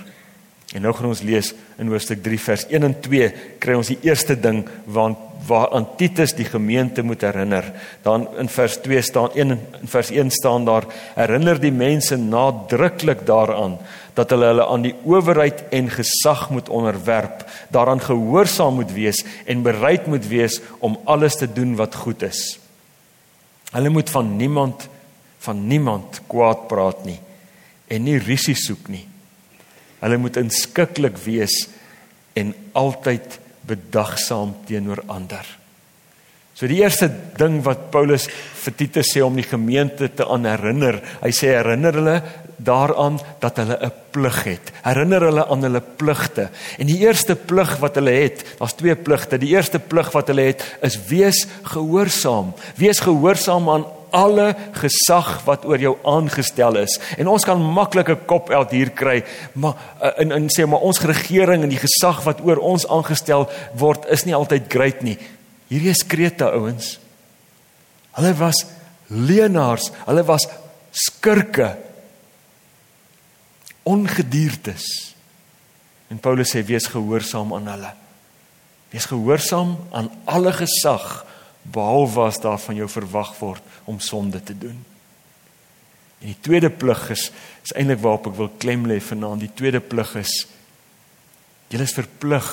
En 0.75 0.83
nou 0.83 0.93
gaan 0.95 1.09
ons 1.09 1.23
lees 1.25 1.53
in 1.81 1.89
hoofstuk 1.93 2.21
3 2.25 2.41
vers 2.43 2.67
1 2.69 2.89
en 2.89 2.97
2 3.07 3.29
kry 3.63 3.77
ons 3.79 3.93
die 3.93 4.01
eerste 4.05 4.35
ding 4.37 4.65
waar 4.85 5.15
waar 5.47 5.71
aan 5.71 5.89
Titus 5.97 6.35
die 6.35 6.45
gemeente 6.45 7.03
moet 7.03 7.21
herinner. 7.21 7.73
Dan 8.03 8.29
in 8.39 8.49
vers 8.49 8.77
2 8.83 9.03
staan 9.03 9.31
1 9.35 9.51
in 9.51 9.89
vers 9.89 10.11
1 10.11 10.31
staan 10.31 10.65
daar 10.65 10.87
herinner 11.15 11.61
die 11.61 11.73
mense 11.73 12.17
nadruklik 12.17 13.27
daaraan 13.27 13.79
dat 14.17 14.31
hulle 14.33 14.49
hulle 14.49 14.67
aan 14.67 14.85
die 14.87 14.95
owerheid 15.05 15.65
en 15.77 15.91
gesag 15.93 16.47
moet 16.51 16.69
onderwerp, 16.73 17.45
daaraan 17.69 18.01
gehoorsaam 18.01 18.79
moet 18.81 18.93
wees 18.97 19.21
en 19.45 19.63
bereid 19.63 20.07
moet 20.07 20.25
wees 20.27 20.61
om 20.79 20.97
alles 21.05 21.37
te 21.37 21.53
doen 21.53 21.75
wat 21.77 21.95
goed 21.95 22.23
is. 22.23 22.59
Hulle 23.71 23.93
moet 23.93 24.11
van 24.11 24.37
niemand 24.37 24.89
van 25.47 25.67
niemand 25.69 26.21
kwaad 26.27 26.65
praat 26.67 27.05
nie 27.07 27.19
en 27.93 28.03
nie 28.03 28.17
risie 28.19 28.57
soek 28.59 28.89
nie. 28.91 29.05
Hulle 30.01 30.17
moet 30.19 30.39
inskikkelik 30.41 31.19
wees 31.23 31.69
en 32.37 32.55
altyd 32.73 33.39
bedagsaam 33.67 34.55
teenoor 34.67 35.03
ander. 35.07 35.47
So 36.57 36.65
die 36.71 36.81
eerste 36.81 37.11
ding 37.37 37.59
wat 37.67 37.91
Paulus 37.93 38.31
vir 38.63 38.75
Titus 38.79 39.11
sê 39.13 39.21
om 39.21 39.35
die 39.37 39.45
gemeente 39.45 40.09
te 40.09 40.25
aan 40.25 40.49
herinner, 40.49 41.03
hy 41.21 41.33
sê 41.37 41.53
herinner 41.53 41.99
hulle 42.01 42.15
daaraan 42.57 43.19
dat 43.43 43.59
hulle 43.61 43.77
'n 43.77 43.93
plig 44.11 44.45
het. 44.45 44.73
Herinner 44.83 45.21
hulle 45.21 45.45
aan 45.47 45.63
hulle 45.63 45.83
pligte. 45.97 46.49
En 46.79 46.87
die 46.87 46.99
eerste 47.05 47.37
plig 47.37 47.77
wat 47.77 47.95
hulle 47.95 48.11
het, 48.11 48.45
daar's 48.59 48.73
twee 48.73 48.95
pligte. 48.95 49.39
Die 49.39 49.53
eerste 49.53 49.79
plig 49.79 50.11
wat 50.13 50.29
hulle 50.29 50.43
het 50.43 50.65
is 50.81 50.97
wees 51.09 51.47
gehoorsaam. 51.63 52.55
Wees 52.77 53.01
gehoorsaam 53.01 53.69
aan 53.69 53.85
alle 54.11 54.55
gesag 54.73 55.45
wat 55.45 55.65
oor 55.65 55.81
jou 55.81 55.95
aangestel 56.05 56.77
is. 56.77 56.99
En 57.19 57.29
ons 57.29 57.45
kan 57.45 57.61
maklik 57.61 58.09
'n 58.09 58.27
kop 58.27 58.51
uit 58.51 58.71
hier 58.71 58.91
kry, 58.91 59.25
maar 59.55 59.75
eh, 60.01 60.11
in 60.23 60.33
in 60.33 60.49
sê 60.49 60.67
maar 60.67 60.81
ons 60.81 61.01
regering 61.01 61.63
en 61.63 61.69
die 61.69 61.83
gesag 61.83 62.25
wat 62.25 62.41
oor 62.41 62.59
ons 62.59 62.87
aangestel 62.89 63.51
word 63.75 64.07
is 64.07 64.25
nie 64.25 64.35
altyd 64.35 64.65
great 64.69 65.03
nie. 65.03 65.19
Hierdie 65.69 65.91
is 65.91 66.07
krete 66.07 66.51
ouens. 66.53 66.99
Hulle 68.13 68.35
was 68.35 68.67
leenaars, 69.07 69.91
hulle 70.07 70.25
was 70.25 70.49
skurke 70.91 71.77
ongediertes. 73.83 75.15
En 76.09 76.19
Paulus 76.19 76.55
sê 76.55 76.65
wees 76.65 76.87
gehoorsaam 76.87 77.55
aan 77.55 77.67
hulle. 77.67 77.93
Wees 78.91 79.07
gehoorsaam 79.11 79.77
aan 79.91 80.11
alle 80.25 80.53
gesag 80.53 81.26
behalwe 81.73 82.27
as 82.27 82.41
daar 82.43 82.61
van 82.63 82.79
jou 82.79 82.89
verwag 82.91 83.33
word 83.39 83.63
om 83.85 84.01
sonde 84.01 84.43
te 84.43 84.59
doen. 84.59 84.79
En 86.21 86.33
die 86.33 86.41
tweede 86.41 86.71
plig 86.71 87.11
is 87.11 87.31
is 87.67 87.75
eintlik 87.75 87.99
waarop 88.03 88.31
ek 88.31 88.39
wil 88.39 88.51
klem 88.63 88.87
lê 88.87 89.01
vanaand. 89.03 89.43
Die 89.43 89.55
tweede 89.59 89.81
plig 89.83 90.15
is 90.21 90.33
jy 91.69 91.81
is 91.83 91.97
verplig 91.97 92.51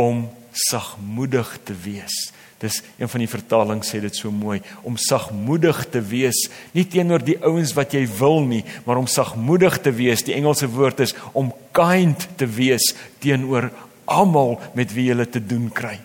om 0.00 0.24
sagmoedig 0.52 1.52
te 1.64 1.76
wees. 1.84 2.16
Dis 2.62 2.80
een 2.98 3.10
van 3.10 3.22
die 3.22 3.30
vertalings 3.30 3.90
sê 3.90 3.98
dit 4.02 4.16
so 4.16 4.30
mooi 4.30 4.60
om 4.86 4.98
sagmoedig 5.00 5.80
te 5.90 6.02
wees, 6.02 6.44
nie 6.74 6.84
teenoor 6.86 7.22
die 7.24 7.38
ouens 7.42 7.72
wat 7.74 7.94
jy 7.96 8.04
wil 8.18 8.42
nie, 8.46 8.62
maar 8.86 9.00
om 9.00 9.08
sagmoedig 9.10 9.80
te 9.82 9.94
wees. 9.94 10.22
Die 10.26 10.36
Engelse 10.36 10.70
woord 10.70 11.02
is 11.02 11.14
om 11.32 11.50
kind 11.74 12.28
te 12.38 12.46
wees 12.46 12.92
teenoor 13.22 13.70
almal 14.06 14.60
met 14.78 14.94
wie 14.94 15.08
jy 15.10 15.26
te 15.26 15.42
doen 15.42 15.70
kry. 15.74 15.98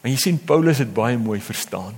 En 0.00 0.12
jy 0.12 0.18
sien 0.20 0.38
Paulus 0.38 0.80
het 0.80 0.94
baie 0.94 1.18
mooi 1.20 1.40
verstaan. 1.44 1.96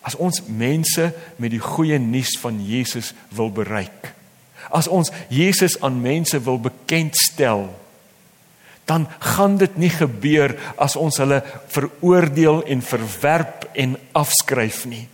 As 0.00 0.16
ons 0.16 0.40
mense 0.48 1.10
met 1.36 1.52
die 1.52 1.60
goeie 1.60 1.98
nuus 2.00 2.32
van 2.40 2.60
Jesus 2.64 3.12
wil 3.36 3.52
bereik, 3.52 4.14
as 4.72 4.88
ons 4.88 5.10
Jesus 5.28 5.76
aan 5.84 6.00
mense 6.00 6.38
wil 6.44 6.60
bekendstel, 6.62 7.68
dan 8.88 9.06
gaan 9.18 9.58
dit 9.60 9.76
nie 9.78 9.90
gebeur 9.92 10.56
as 10.80 10.96
ons 10.98 11.20
hulle 11.22 11.42
veroordeel 11.70 12.64
en 12.66 12.82
verwerp 12.82 13.68
en 13.78 13.94
afskryf 14.18 14.82
nie. 14.90 15.04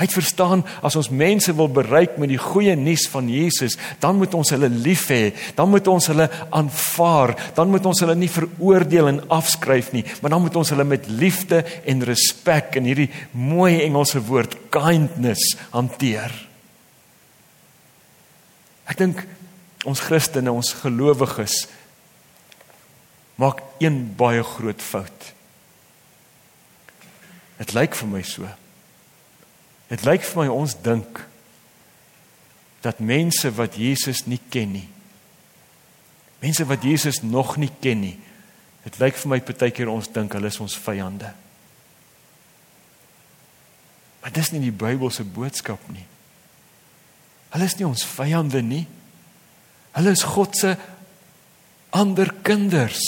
Hy 0.00 0.06
het 0.06 0.14
verstaan 0.16 0.62
as 0.80 0.94
ons 0.96 1.10
mense 1.12 1.52
wil 1.52 1.68
bereik 1.68 2.14
met 2.16 2.30
die 2.32 2.40
goeie 2.40 2.72
nuus 2.72 3.02
van 3.12 3.26
Jesus, 3.28 3.74
dan 4.00 4.16
moet 4.16 4.32
ons 4.32 4.48
hulle 4.54 4.70
lief 4.72 5.02
hê, 5.12 5.34
dan 5.58 5.68
moet 5.68 5.90
ons 5.92 6.06
hulle 6.08 6.24
aanvaar, 6.56 7.34
dan 7.52 7.68
moet 7.68 7.84
ons 7.84 8.00
hulle 8.00 8.14
nie 8.16 8.30
veroordeel 8.32 9.10
en 9.10 9.18
afskryf 9.36 9.90
nie, 9.92 10.06
maar 10.22 10.32
dan 10.32 10.40
moet 10.46 10.56
ons 10.56 10.72
hulle 10.72 10.86
met 10.88 11.04
liefde 11.12 11.60
en 11.84 12.00
respek 12.08 12.78
en 12.80 12.88
hierdie 12.88 13.10
mooi 13.36 13.82
Engelse 13.84 14.22
woord 14.24 14.56
kindness 14.72 15.52
hanteer. 15.74 16.32
Ek 18.88 18.96
dink 19.04 19.20
ons 19.84 20.00
Christene, 20.00 20.48
ons 20.48 20.72
gelowiges 20.80 21.66
maak 23.40 23.60
een 23.84 24.00
baie 24.16 24.40
groot 24.56 24.80
fout. 24.80 25.28
Dit 27.60 27.76
lyk 27.76 28.00
vir 28.00 28.12
my 28.16 28.24
so. 28.24 28.48
Dit 29.90 30.06
lyk 30.06 30.22
vir 30.22 30.44
my 30.44 30.48
ons 30.54 30.76
dink 30.84 31.24
dat 32.80 33.02
mense 33.02 33.50
wat 33.58 33.76
Jesus 33.76 34.24
nie 34.30 34.40
ken 34.52 34.72
nie. 34.78 34.86
Mense 36.40 36.64
wat 36.64 36.86
Jesus 36.86 37.20
nog 37.26 37.56
nie 37.60 37.72
ken 37.82 38.04
nie. 38.06 38.16
Dit 38.86 39.00
lyk 39.02 39.18
vir 39.20 39.34
my 39.34 39.40
partykeer 39.44 39.90
ons 39.92 40.08
dink 40.14 40.32
hulle 40.36 40.48
is 40.48 40.60
ons 40.62 40.78
vyande. 40.80 41.32
Maar 44.20 44.32
dis 44.36 44.52
nie 44.54 44.62
die 44.62 44.72
Bybelse 44.72 45.26
boodskap 45.26 45.82
nie. 45.92 46.06
Hulle 47.50 47.66
is 47.66 47.76
nie 47.80 47.88
ons 47.88 48.06
vyande 48.06 48.62
nie. 48.62 48.84
Hulle 49.96 50.14
is 50.14 50.22
God 50.22 50.54
se 50.56 50.76
ander 51.96 52.30
kinders. 52.46 53.02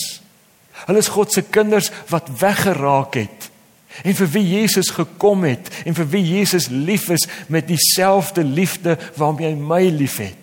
Hulle 0.82 0.98
is 0.98 1.12
God 1.14 1.32
se 1.32 1.46
kinders 1.46 1.92
wat 2.10 2.32
weggeraak 2.42 3.20
het 3.20 3.51
en 4.00 4.16
vir 4.16 4.30
wie 4.32 4.44
Jesus 4.54 4.90
gekom 4.96 5.44
het 5.44 5.68
en 5.84 5.96
vir 5.96 6.08
wie 6.14 6.22
Jesus 6.24 6.68
lief 6.72 7.10
is 7.12 7.26
met 7.52 7.68
dieselfde 7.68 8.44
liefde 8.44 8.96
waarmee 9.18 9.50
hy 9.50 9.58
my 9.58 9.82
liefhet. 9.92 10.38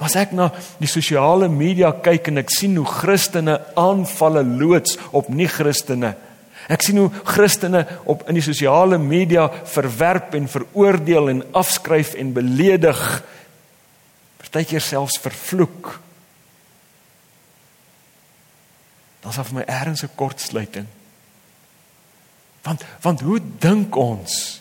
As 0.00 0.16
ek 0.16 0.32
na 0.32 0.48
die 0.80 0.88
sosiale 0.88 1.50
media 1.52 1.92
kyk 1.92 2.30
en 2.32 2.40
ek 2.40 2.52
sien 2.54 2.78
hoe 2.80 2.88
Christene 2.88 3.58
aanvalle 3.78 4.42
loods 4.44 4.96
op 5.12 5.28
nie-Christene. 5.28 6.14
Ek 6.72 6.84
sien 6.86 7.02
hoe 7.02 7.10
Christene 7.28 7.84
op 8.08 8.24
in 8.30 8.38
die 8.38 8.44
sosiale 8.44 8.96
media 9.02 9.50
verwerp 9.68 10.36
en 10.38 10.48
veroordeel 10.48 11.34
en 11.34 11.42
afskryf 11.58 12.14
en 12.16 12.32
beledig. 12.32 13.02
Partykeer 14.40 14.84
selfs 14.84 15.20
vervloek. 15.20 15.98
dan 19.20 19.32
sal 19.32 19.44
vir 19.50 19.60
my 19.60 19.64
ergens 19.68 20.02
'n 20.02 20.14
kortsluiting. 20.14 20.86
Want 22.62 22.84
want 23.00 23.20
hoe 23.20 23.40
dink 23.58 23.96
ons? 23.96 24.60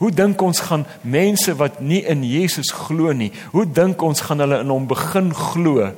Hoe 0.00 0.10
dink 0.10 0.40
ons 0.42 0.60
gaan 0.64 0.86
mense 1.02 1.54
wat 1.60 1.80
nie 1.84 2.00
in 2.08 2.22
Jesus 2.24 2.72
glo 2.72 3.12
nie, 3.12 3.30
hoe 3.52 3.66
dink 3.68 4.00
ons 4.02 4.22
gaan 4.24 4.40
hulle 4.40 4.62
in 4.64 4.72
hom 4.72 4.86
begin 4.88 5.28
glo? 5.36 5.90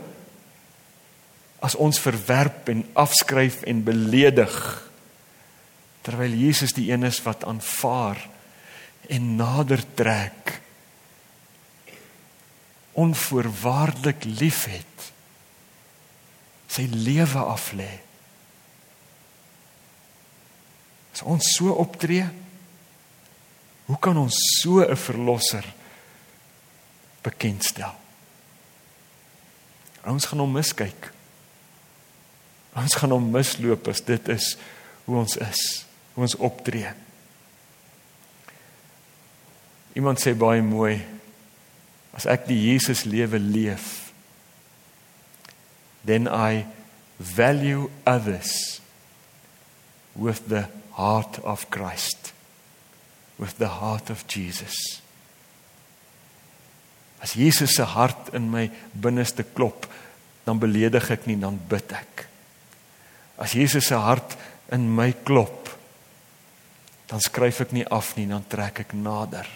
As 1.63 1.79
ons 1.79 2.01
verwerp 2.03 2.73
en 2.73 2.83
afskryf 2.99 3.63
en 3.71 3.85
beledig 3.87 4.57
terwyl 6.03 6.35
Jesus 6.35 6.75
die 6.75 6.89
een 6.91 7.07
is 7.07 7.21
wat 7.23 7.45
aanvaar 7.47 8.19
en 9.07 9.37
nader 9.39 9.85
trek 9.95 10.57
onvoorwaardelik 12.99 14.27
liefhet 14.41 15.13
sy 16.73 16.89
lewe 16.91 17.41
af 17.41 17.71
lê. 17.77 17.91
As 21.13 21.23
ons 21.29 21.53
so 21.57 21.73
optree, 21.77 22.25
hoe 23.87 23.99
kan 24.01 24.17
ons 24.17 24.37
so 24.63 24.81
'n 24.81 24.97
verlosser 24.97 25.67
bekendstel? 27.23 27.95
Ons 30.05 30.27
gaan 30.27 30.39
hom 30.39 30.53
miskyk. 30.53 31.13
Ons 32.75 32.95
gaan 32.95 33.11
hom 33.11 33.31
misloop 33.31 33.89
as 33.89 34.01
dit 34.01 34.29
is 34.29 34.57
hoe 35.05 35.17
ons 35.17 35.37
is, 35.37 35.87
hoe 36.15 36.23
ons 36.23 36.37
optree. 36.37 36.93
Iemand 39.95 40.19
sê 40.21 40.35
baie 40.35 40.63
mooi 40.63 41.05
as 42.13 42.27
ek 42.27 42.47
die 42.47 42.73
Jesus 42.73 43.05
lewe 43.05 43.39
leef 43.39 44.13
then 46.05 46.27
I 46.27 46.67
value 47.19 47.91
others 48.07 48.81
with 50.17 50.49
the 50.49 50.69
heart 50.93 51.39
of 51.43 51.71
Christ, 51.71 52.33
with 53.39 53.57
the 53.59 53.69
heart 53.69 54.11
of 54.11 54.27
Jesus. 54.27 54.75
As 57.23 57.35
Jesus 57.35 57.77
se 57.77 57.85
hart 57.85 58.35
in 58.35 58.51
my 58.51 58.71
binneste 58.93 59.45
klop, 59.55 59.87
dan 60.45 60.59
beledig 60.59 61.07
ek 61.15 61.29
nie, 61.31 61.39
dan 61.39 61.57
bid 61.57 61.95
ek. 61.95 62.27
As 63.39 63.55
Jesus 63.55 63.87
se 63.87 63.99
hart 63.99 64.37
in 64.75 64.89
my 64.91 65.13
klop, 65.25 65.71
dan 67.07 67.23
skryf 67.23 67.63
ek 67.63 67.75
nie 67.77 67.87
af 67.87 68.15
nie, 68.19 68.27
dan 68.27 68.45
trek 68.51 68.83
ek 68.83 68.95
nader. 68.99 69.47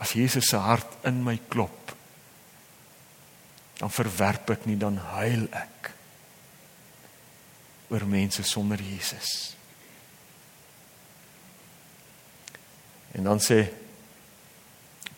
As 0.00 0.14
Jesus 0.16 0.48
se 0.48 0.60
hart 0.60 1.04
in 1.04 1.20
my 1.24 1.36
klop, 1.52 1.92
dan 3.78 3.92
verwerp 3.92 4.54
ek 4.54 4.68
nie 4.70 4.78
dan 4.80 4.96
huil 5.12 5.48
ek 5.52 5.93
oor 7.90 8.06
mense 8.08 8.42
sonder 8.42 8.80
Jesus. 8.80 9.54
En 13.14 13.24
dan 13.28 13.42
sê 13.42 13.60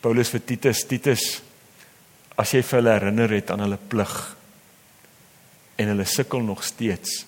Paulus 0.01 0.29
vir 0.29 0.43
Titus, 0.45 0.83
Titus, 0.85 1.23
as 2.37 2.53
jy 2.53 2.61
vir 2.61 2.79
hulle 2.79 2.93
herinner 2.93 3.33
het 3.33 3.51
aan 3.51 3.63
hulle 3.65 3.79
plig 3.89 4.13
en 5.77 5.89
hulle 5.93 6.05
sukkel 6.05 6.45
nog 6.45 6.61
steeds, 6.65 7.23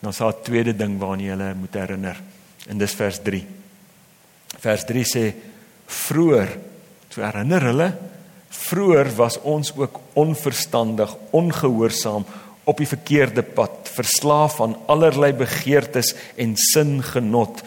dan 0.00 0.10
is 0.10 0.18
daar 0.18 0.34
'n 0.34 0.42
tweede 0.42 0.74
ding 0.76 0.98
waaraan 0.98 1.20
jy 1.20 1.30
hulle 1.30 1.54
moet 1.54 1.74
herinner. 1.74 2.20
En 2.68 2.78
dis 2.78 2.94
vers 2.94 3.18
3. 3.22 3.46
Vers 4.58 4.84
3 4.84 5.04
sê 5.04 5.34
vroeër, 5.86 6.58
so 7.08 7.22
herinner 7.22 7.62
hulle 7.62 7.88
Vroer 8.54 9.10
was 9.16 9.40
ons 9.40 9.72
ook 9.76 10.00
onverstandig, 10.12 11.16
ongehoorsaam, 11.30 12.24
op 12.64 12.80
die 12.80 12.88
verkeerde 12.88 13.42
pad, 13.42 13.90
verslaaf 13.92 14.60
aan 14.64 14.76
allerlei 14.90 15.32
begeertes 15.36 16.14
en 16.40 16.56
singenot. 16.56 17.62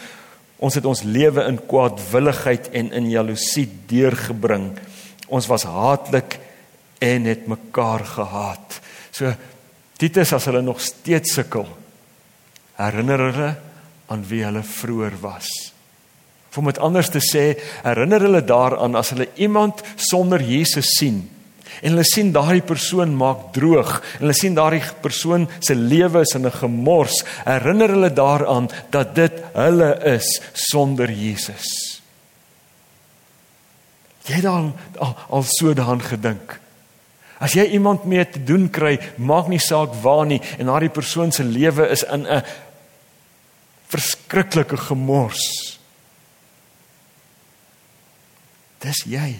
Ons 0.58 0.80
het 0.80 0.86
ons 0.90 1.04
lewe 1.06 1.46
in 1.46 1.60
kwaadwilligheid 1.70 2.72
en 2.74 2.90
in 2.98 3.10
jaloesie 3.12 3.68
deurgebring. 3.90 4.72
Ons 5.30 5.50
was 5.52 5.68
haatlik 5.70 6.40
en 7.04 7.30
het 7.30 7.46
mekaar 7.48 8.06
gehaat. 8.16 8.80
So 9.14 9.34
Titus 9.98 10.34
as 10.34 10.46
hulle 10.50 10.62
nog 10.62 10.82
steeds 10.82 11.34
sukkel, 11.34 11.66
herinner 12.78 13.24
hulle 13.30 13.48
aan 14.14 14.26
wie 14.30 14.44
hulle 14.46 14.62
vroeër 14.66 15.16
was. 15.22 15.50
Om 16.58 16.72
dit 16.72 16.80
anders 16.82 17.12
te 17.14 17.22
sê, 17.22 17.52
herinner 17.86 18.24
hulle 18.26 18.42
daaraan 18.42 18.98
as 18.98 19.12
hulle 19.14 19.28
iemand 19.38 19.84
sonder 20.10 20.42
Jesus 20.42 20.96
sien 20.98 21.20
en 21.82 21.94
hulle 21.94 22.06
sien 22.08 22.32
daardie 22.32 22.66
persoon 22.66 23.16
maak 23.18 23.52
droog 23.56 23.98
en 24.18 24.26
hulle 24.26 24.38
sien 24.38 24.56
daardie 24.58 24.84
persoon 25.02 25.48
se 25.60 25.76
lewe 25.76 26.22
is 26.22 26.36
in 26.36 26.46
'n 26.46 26.52
gemors, 26.52 27.24
herinner 27.46 27.90
hulle 27.90 28.14
daaraan 28.14 28.70
dat 28.90 29.16
dit 29.16 29.34
hulle 29.54 29.92
is 30.06 30.42
sonder 30.54 31.12
Jesus. 31.12 32.02
Jy 34.28 34.42
dan 34.42 34.74
al, 35.00 35.16
al 35.30 35.44
so 35.44 35.74
daaraan 35.74 36.02
gedink. 36.02 36.60
As 37.40 37.54
jy 37.54 37.68
iemand 37.78 38.06
mee 38.10 38.26
te 38.26 38.44
doen 38.44 38.70
kry, 38.70 38.98
maak 39.18 39.48
nie 39.48 39.62
saak 39.62 39.94
waar 40.02 40.26
nie 40.26 40.42
en 40.58 40.66
daardie 40.66 40.90
persoon 40.90 41.32
se 41.32 41.44
lewe 41.44 41.88
is 41.90 42.04
in 42.04 42.26
'n 42.26 42.44
verskriklike 43.88 44.78
gemors. 44.78 45.78
Dis 48.80 49.04
jy. 49.06 49.36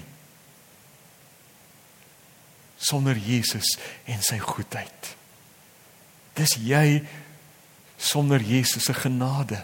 Sonder 2.78 3.18
Jesus 3.18 3.76
en 4.06 4.22
sy 4.22 4.38
goedheid. 4.42 5.16
Dis 6.38 6.58
jy 6.62 7.02
sonder 7.98 8.42
Jesus 8.42 8.86
se 8.86 8.94
genade. 8.94 9.58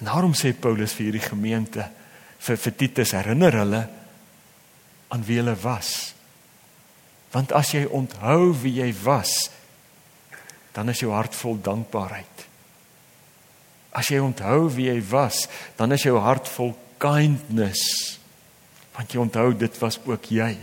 En 0.00 0.08
daarom 0.08 0.32
sê 0.36 0.54
Paulus 0.56 0.94
vir 0.96 1.10
hierdie 1.10 1.28
gemeente 1.28 1.84
vir 2.44 2.58
vir 2.60 2.76
Titus 2.76 3.14
herinner 3.16 3.56
hulle 3.60 3.82
aan 5.14 5.24
wie 5.24 5.38
hulle 5.40 5.54
was. 5.62 6.14
Want 7.32 7.54
as 7.56 7.72
jy 7.74 7.84
onthou 7.86 8.52
wie 8.62 8.78
jy 8.80 8.90
was, 9.04 9.50
dan 10.74 10.90
is 10.90 11.00
jou 11.02 11.12
hart 11.14 11.36
vol 11.38 11.56
dankbaarheid. 11.62 12.44
As 13.94 14.10
jy 14.10 14.18
onthou 14.22 14.68
wie 14.74 14.88
jy 14.90 14.98
was, 15.10 15.44
dan 15.78 15.94
is 15.94 16.02
jou 16.06 16.18
hart 16.18 16.50
vol 16.50 16.74
kindness. 17.02 18.18
Want 18.94 19.12
jy 19.12 19.20
onthou 19.22 19.50
dit 19.58 19.78
was 19.82 19.98
ook 20.06 20.30
jy. 20.30 20.54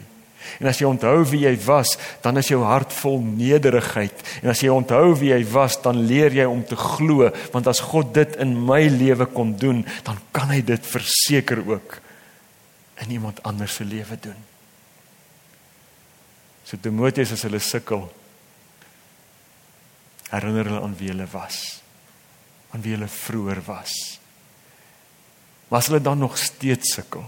En 0.60 0.70
as 0.72 0.80
jy 0.82 0.88
onthou 0.90 1.22
wie 1.30 1.44
jy 1.46 1.54
was, 1.68 1.96
dan 2.24 2.40
is 2.42 2.50
jou 2.50 2.62
hart 2.66 2.94
vol 3.02 3.20
nederigheid. 3.22 4.24
En 4.42 4.52
as 4.54 4.62
jy 4.64 4.72
onthou 4.74 5.14
wie 5.20 5.32
jy 5.34 5.42
was, 5.54 5.78
dan 5.84 6.02
leer 6.10 6.34
jy 6.34 6.48
om 6.50 6.64
te 6.66 6.78
glo, 6.80 7.30
want 7.54 7.70
as 7.70 7.84
God 7.92 8.14
dit 8.16 8.38
in 8.42 8.56
my 8.66 8.82
lewe 8.90 9.28
kon 9.30 9.54
doen, 9.60 9.84
dan 10.08 10.18
kan 10.34 10.50
hy 10.54 10.62
dit 10.66 10.88
verseker 10.88 11.62
ook 11.68 12.00
in 13.06 13.18
iemand 13.18 13.42
anders 13.48 13.78
se 13.78 13.86
lewe 13.86 14.18
doen. 14.22 14.40
So 16.66 16.78
Timoteus 16.82 17.34
as 17.36 17.46
hulle 17.46 17.62
sukkel, 17.62 18.06
herinner 20.32 20.70
hulle 20.70 20.82
aan 20.86 20.98
wie 20.98 21.10
hulle 21.12 21.28
was, 21.34 21.82
aan 22.72 22.84
wie 22.86 22.96
hulle 22.96 23.10
vroeër 23.12 23.62
was. 23.68 23.96
Maar 25.70 25.82
as 25.82 25.90
hulle 25.90 26.04
dan 26.04 26.22
nog 26.22 26.38
steeds 26.40 26.94
sukkel, 26.96 27.26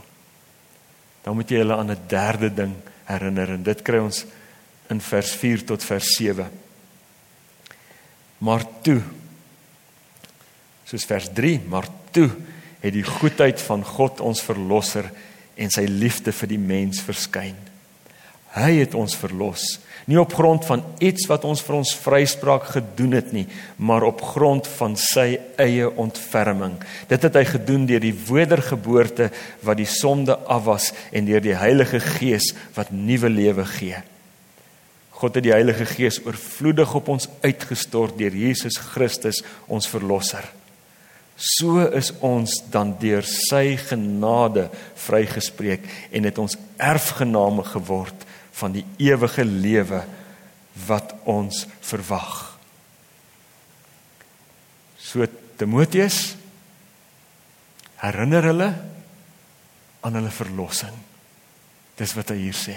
dan 1.24 1.36
moet 1.36 1.50
jy 1.50 1.64
hulle 1.64 1.78
aan 1.78 1.92
'n 1.92 2.08
derde 2.08 2.50
ding 2.54 2.74
herinner 3.06 3.50
en 3.50 3.64
dit 3.64 3.82
kry 3.82 4.00
ons 4.00 4.26
in 4.90 5.02
vers 5.02 5.32
4 5.32 5.66
tot 5.66 5.84
vers 5.84 6.16
7. 6.16 6.50
Maar 8.38 8.66
toe 8.82 9.02
soos 10.86 11.06
vers 11.06 11.30
3, 11.34 11.62
maar 11.68 11.88
toe 12.12 12.30
het 12.84 12.94
die 12.94 13.04
goedheid 13.08 13.62
van 13.62 13.84
God 13.84 14.20
ons 14.20 14.44
verlosser 14.44 15.08
en 15.56 15.72
sy 15.72 15.86
liefde 15.88 16.32
vir 16.32 16.48
die 16.48 16.60
mens 16.60 17.02
verskyn. 17.02 17.56
Hy 18.54 18.84
het 18.84 18.94
ons 18.94 19.16
verlos, 19.18 19.64
nie 20.06 20.20
op 20.22 20.34
grond 20.38 20.66
van 20.68 20.84
iets 21.02 21.26
wat 21.30 21.46
ons 21.48 21.64
vir 21.66 21.78
ons 21.80 21.94
vryspraak 22.04 22.68
gedoen 22.76 23.16
het 23.18 23.32
nie, 23.34 23.48
maar 23.82 24.06
op 24.06 24.22
grond 24.34 24.68
van 24.76 24.94
sy 25.00 25.40
eie 25.58 25.88
ontferming. 25.90 26.76
Dit 27.10 27.26
het 27.26 27.40
hy 27.40 27.46
gedoen 27.50 27.88
deur 27.90 28.04
die 28.04 28.14
wedergeboorte 28.14 29.32
wat 29.66 29.80
die 29.80 29.90
sonde 29.90 30.38
afwas 30.46 30.92
en 31.10 31.26
deur 31.26 31.42
die 31.42 31.58
Heilige 31.58 32.02
Gees 32.04 32.52
wat 32.76 32.92
nuwe 32.94 33.32
lewe 33.34 33.66
gee. 33.74 34.04
God 35.18 35.40
het 35.40 35.48
die 35.48 35.56
Heilige 35.56 35.88
Gees 35.90 36.20
oorvloedig 36.22 36.94
op 37.00 37.10
ons 37.16 37.30
uitgestort 37.42 38.20
deur 38.20 38.36
Jesus 38.38 38.78
Christus 38.92 39.42
ons 39.72 39.88
verlosser. 39.90 40.46
So 41.34 41.82
is 41.90 42.12
ons 42.22 42.60
dan 42.70 42.92
deur 43.02 43.26
sy 43.26 43.80
genade 43.82 44.68
vrygespreek 45.08 45.88
en 46.14 46.30
het 46.30 46.38
ons 46.38 46.60
erfgename 46.78 47.66
geword 47.72 48.28
van 48.54 48.76
die 48.76 48.86
ewige 49.02 49.46
lewe 49.46 50.04
wat 50.88 51.14
ons 51.30 51.66
verwag. 51.86 52.54
So 54.98 55.26
Timoteus 55.58 56.36
herinner 58.02 58.50
hulle 58.50 58.70
aan 60.04 60.18
hulle 60.20 60.34
verlossing. 60.34 60.96
Dis 62.00 62.16
wat 62.18 62.34
hy 62.34 62.40
hier 62.48 62.58
sê. 62.58 62.76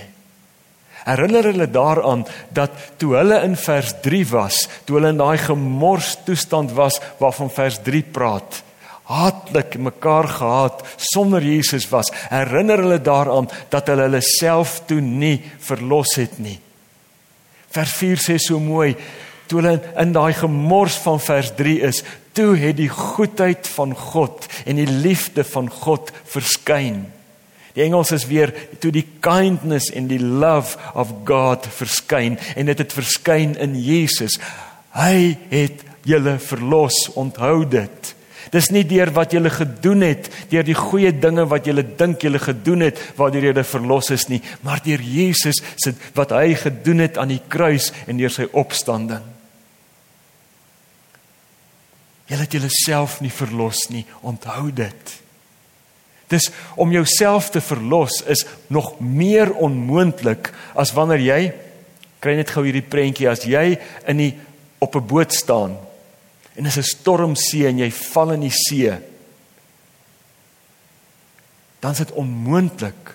Herinner 1.07 1.51
hulle 1.51 1.69
daaraan 1.71 2.25
dat 2.55 2.75
toe 3.01 3.15
hulle 3.19 3.41
in 3.47 3.57
vers 3.59 3.95
3 4.05 4.23
was, 4.33 4.63
toe 4.85 4.99
hulle 4.99 5.13
in 5.15 5.21
daai 5.21 5.39
gemors 5.41 6.17
toestand 6.27 6.73
was 6.77 6.99
waarvan 7.21 7.51
vers 7.53 7.81
3 7.85 8.03
praat, 8.15 8.63
haatlik 9.07 9.77
mekaar 9.79 10.27
gehaat 10.39 10.83
sonder 11.13 11.45
Jesus 11.45 11.87
was, 11.93 12.11
herinner 12.31 12.83
hulle 12.83 12.99
daaraan 13.03 13.49
dat 13.71 13.91
hulle 13.93 14.09
hulle 14.09 14.23
self 14.25 14.81
toe 14.91 15.01
nie 15.01 15.39
verlos 15.63 16.17
het 16.19 16.41
nie. 16.43 16.59
Vers 17.71 17.93
4 18.01 18.23
sê 18.23 18.39
so 18.43 18.59
mooi, 18.63 18.95
toe 19.47 19.61
hulle 19.61 19.77
in 20.03 20.15
daai 20.17 20.35
gemors 20.35 20.99
van 21.05 21.21
vers 21.23 21.53
3 21.59 21.77
is, 21.87 22.03
toe 22.37 22.57
het 22.59 22.77
die 22.81 22.91
goedheid 22.93 23.69
van 23.77 23.95
God 23.97 24.49
en 24.67 24.81
die 24.81 24.91
liefde 24.91 25.45
van 25.47 25.71
God 25.73 26.11
verskyn. 26.29 27.05
Die 27.77 27.85
Engels 27.85 28.11
is 28.17 28.27
weer 28.29 28.55
toe 28.81 28.91
die 28.93 29.05
kindness 29.21 29.91
en 29.93 30.09
die 30.09 30.21
love 30.21 30.81
of 30.97 31.13
God 31.29 31.69
verskyn 31.77 32.39
en 32.57 32.69
dit 32.73 32.81
het 32.81 32.93
verskyn 32.97 33.55
in 33.61 33.77
Jesus. 33.79 34.39
Hy 34.97 35.37
het 35.53 35.85
julle 36.09 36.39
verlos, 36.41 37.07
onthou 37.15 37.67
dit. 37.69 38.16
Dis 38.55 38.71
nie 38.71 38.85
deur 38.87 39.11
wat 39.17 39.33
jy 39.35 39.43
gedoen 39.51 40.05
het, 40.07 40.29
deur 40.51 40.67
die 40.67 40.77
goeie 40.77 41.13
dinge 41.13 41.47
wat 41.51 41.67
jy 41.67 41.83
dink 41.99 42.23
jy 42.23 42.39
gedoen 42.39 42.87
het 42.87 43.01
waardeur 43.19 43.49
jy 43.51 43.65
verlos 43.65 44.11
is 44.15 44.29
nie, 44.29 44.41
maar 44.63 44.83
deur 44.85 45.03
Jesus 45.03 45.63
se 45.83 45.95
wat 46.15 46.35
hy 46.37 46.55
gedoen 46.55 47.03
het 47.05 47.19
aan 47.19 47.35
die 47.35 47.43
kruis 47.49 47.93
en 48.07 48.17
deur 48.21 48.31
sy 48.31 48.47
opstanding. 48.53 49.25
Jy 52.27 52.37
het 52.37 52.57
jouself 52.59 53.21
nie 53.23 53.31
verlos 53.31 53.87
nie, 53.91 54.05
onthou 54.23 54.71
dit. 54.75 55.13
Dis 56.31 56.51
om 56.75 56.91
jouself 56.91 57.53
te 57.55 57.61
verlos 57.63 58.23
is 58.27 58.43
nog 58.67 58.97
meer 58.99 59.53
onmoontlik 59.55 60.51
as 60.75 60.91
wanneer 60.95 61.23
jy 61.23 61.41
kry 62.23 62.35
net 62.35 62.51
gou 62.51 62.65
hierdie 62.67 62.83
prentjie 62.83 63.29
as 63.31 63.45
jy 63.47 63.77
in 64.11 64.19
die 64.19 64.33
op 64.83 64.97
'n 64.97 65.07
boot 65.07 65.33
staan 65.33 65.77
en 66.57 66.67
is 66.67 66.79
'n 66.79 66.83
stormsee 66.83 67.69
en 67.69 67.79
jy 67.79 67.91
val 67.91 68.33
in 68.33 68.41
die 68.41 68.57
see 68.57 68.93
dan 71.81 71.93
is 71.93 71.99
dit 71.99 72.13
onmoontlik 72.13 73.15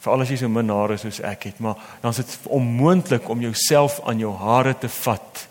vir 0.00 0.12
al 0.12 0.20
as 0.20 0.30
jy 0.30 0.36
so 0.36 0.48
min 0.48 0.70
hare 0.70 0.96
soos 0.98 1.20
ek 1.20 1.42
het 1.50 1.60
maar 1.60 1.76
dan 2.00 2.10
is 2.10 2.22
dit 2.22 2.38
onmoontlik 2.44 3.28
om 3.28 3.40
jouself 3.40 4.00
aan 4.04 4.18
jou 4.18 4.32
hare 4.36 4.74
te 4.78 4.88
vat 4.88 5.50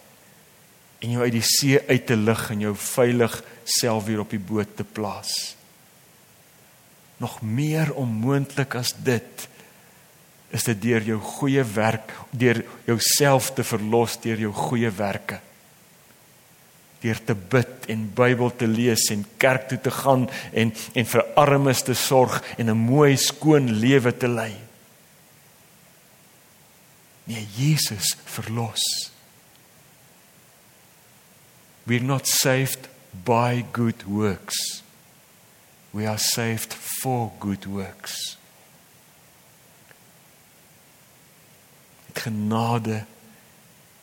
en 0.99 1.15
jou 1.15 1.23
uit 1.23 1.35
die 1.35 1.45
see 1.45 1.79
uit 1.87 2.05
te 2.09 2.17
lig 2.19 2.41
en 2.51 2.65
jou 2.67 2.73
veilig 2.75 3.37
self 3.63 4.07
weer 4.09 4.23
op 4.23 4.33
die 4.33 4.41
boot 4.41 4.75
te 4.75 4.83
plaas. 4.83 5.55
Nog 7.19 7.39
meer 7.41 7.93
onmoontlik 7.95 8.75
as 8.79 8.93
dit 8.95 9.47
is 10.49 10.65
dit 10.65 10.81
deur 10.81 11.05
jou 11.05 11.19
goeie 11.37 11.63
werk 11.75 12.11
deur 12.31 12.63
jouself 12.87 13.51
te 13.53 13.63
verlos 13.63 14.17
deur 14.23 14.39
jou 14.47 14.51
goeie 14.55 14.89
werke 14.89 15.37
deur 16.99 17.19
te 17.23 17.35
bid 17.35 17.85
en 17.87 18.07
Bybel 18.15 18.51
te 18.55 18.67
lees 18.67 19.05
en 19.13 19.25
kerk 19.37 19.69
toe 19.69 19.79
te 19.81 19.91
gaan 19.91 20.27
en 20.51 20.73
en 20.93 21.05
vir 21.05 21.23
armes 21.39 21.83
te 21.87 21.93
sorg 21.93 22.41
en 22.57 22.69
'n 22.69 22.77
mooi 22.77 23.17
skoon 23.17 23.71
lewe 23.71 24.17
te 24.17 24.27
lei. 24.27 24.55
Nee 27.23 27.47
Jesus 27.55 28.17
verlos. 28.25 29.11
We're 31.85 32.03
not 32.03 32.27
saved 32.27 32.89
by 33.25 33.65
good 33.71 34.03
works. 34.05 34.83
We 35.91 36.05
are 36.07 36.17
saved 36.17 36.73
for 36.73 37.31
good 37.39 37.65
works. 37.65 38.37
Genade 42.13 43.05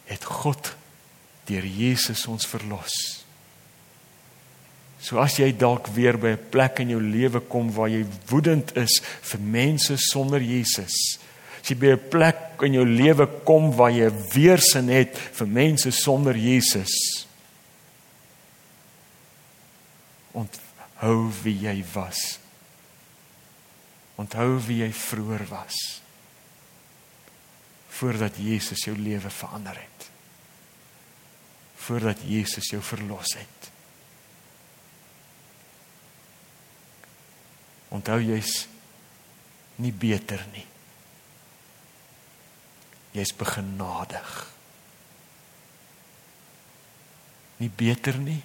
het 0.04 0.24
God 0.24 0.74
deur 1.46 1.64
Jesus 1.64 2.26
ons 2.26 2.46
verlos. 2.46 2.94
So 5.06 5.20
as 5.22 5.36
jy 5.38 5.52
dalk 5.54 5.86
weer 5.94 6.16
by 6.18 6.34
'n 6.34 6.48
plek 6.50 6.80
in 6.80 6.90
jou 6.90 7.00
lewe 7.00 7.40
kom 7.40 7.70
waar 7.70 7.88
jy 7.88 8.04
woedend 8.26 8.76
is 8.76 9.00
vir 9.22 9.40
mense 9.40 9.94
sonder 9.96 10.40
Jesus. 10.40 11.18
As 11.62 11.70
jy 11.70 11.76
by 11.76 11.92
'n 11.94 12.08
plek 12.10 12.62
in 12.62 12.72
jou 12.72 12.84
lewe 12.84 13.26
kom 13.44 13.70
waar 13.76 13.90
jy 13.90 14.10
weerstand 14.34 14.88
het 14.90 15.16
vir 15.16 15.46
mense 15.46 15.90
sonder 15.90 16.34
Jesus. 16.34 17.26
Onthou 20.32 21.30
wie 21.42 21.58
jy 21.60 21.84
was. 21.94 22.38
Onthou 24.16 24.58
wie 24.66 24.82
jy 24.82 24.92
vroeër 24.92 25.46
was. 25.48 26.00
Voordat 27.88 28.36
Jesus 28.36 28.84
jou 28.84 28.96
lewe 28.96 29.30
verander 29.30 29.76
het. 29.76 29.95
Voordat 31.76 32.24
Jesus 32.24 32.70
jou 32.70 32.82
verlos 32.82 33.34
het. 33.36 33.70
Onthou 37.88 38.18
jy's 38.20 38.66
nie 39.80 39.92
beter 39.92 40.42
nie. 40.52 40.66
Jy's 43.16 43.32
begenadig. 43.36 44.32
Nie 47.56 47.70
beter 47.70 48.18
nie 48.20 48.42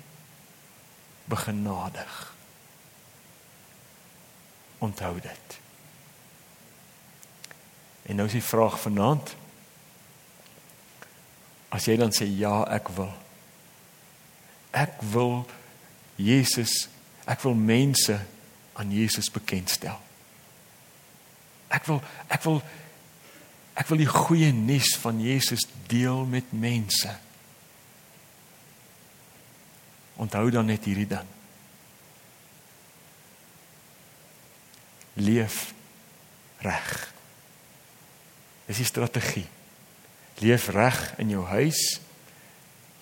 begenadig. 1.32 2.34
Onthou 4.78 5.20
dit. 5.20 5.60
En 8.02 8.15
nou 8.15 8.28
is 8.28 8.36
die 8.39 8.44
vraag 8.44 8.80
vanaand 8.82 9.36
as 11.71 11.88
jy 11.88 11.95
dan 11.99 12.12
sê 12.15 12.27
ja, 12.27 12.62
ek 12.67 12.91
wil. 12.97 13.12
Ek 14.75 14.99
wil 15.13 15.41
Jesus, 16.19 16.88
ek 17.25 17.43
wil 17.45 17.55
mense 17.55 18.17
aan 18.79 18.91
Jesus 18.91 19.31
bekendstel. 19.31 19.97
Ek 21.71 21.88
wil 21.88 22.01
ek 22.27 22.43
wil 22.43 22.60
ek 23.79 23.88
wil 23.88 24.01
die 24.03 24.10
goeie 24.12 24.51
nuus 24.53 24.93
van 24.99 25.21
Jesus 25.23 25.63
deel 25.89 26.25
met 26.27 26.51
mense. 26.51 27.12
Onthou 30.21 30.51
dan 30.53 30.67
net 30.69 30.86
hierdie 30.86 31.07
ding. 31.10 31.29
Leef 35.23 35.71
reg. 36.62 36.91
Dis 38.67 38.84
die 38.84 38.88
strategie. 38.88 39.47
Leef 40.41 40.67
reg 40.73 40.99
in 41.21 41.30
jou 41.30 41.45
huis. 41.45 41.99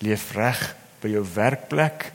Leef 0.04 0.30
reg 0.36 0.60
by 1.00 1.12
jou 1.14 1.24
werkplek. 1.34 2.12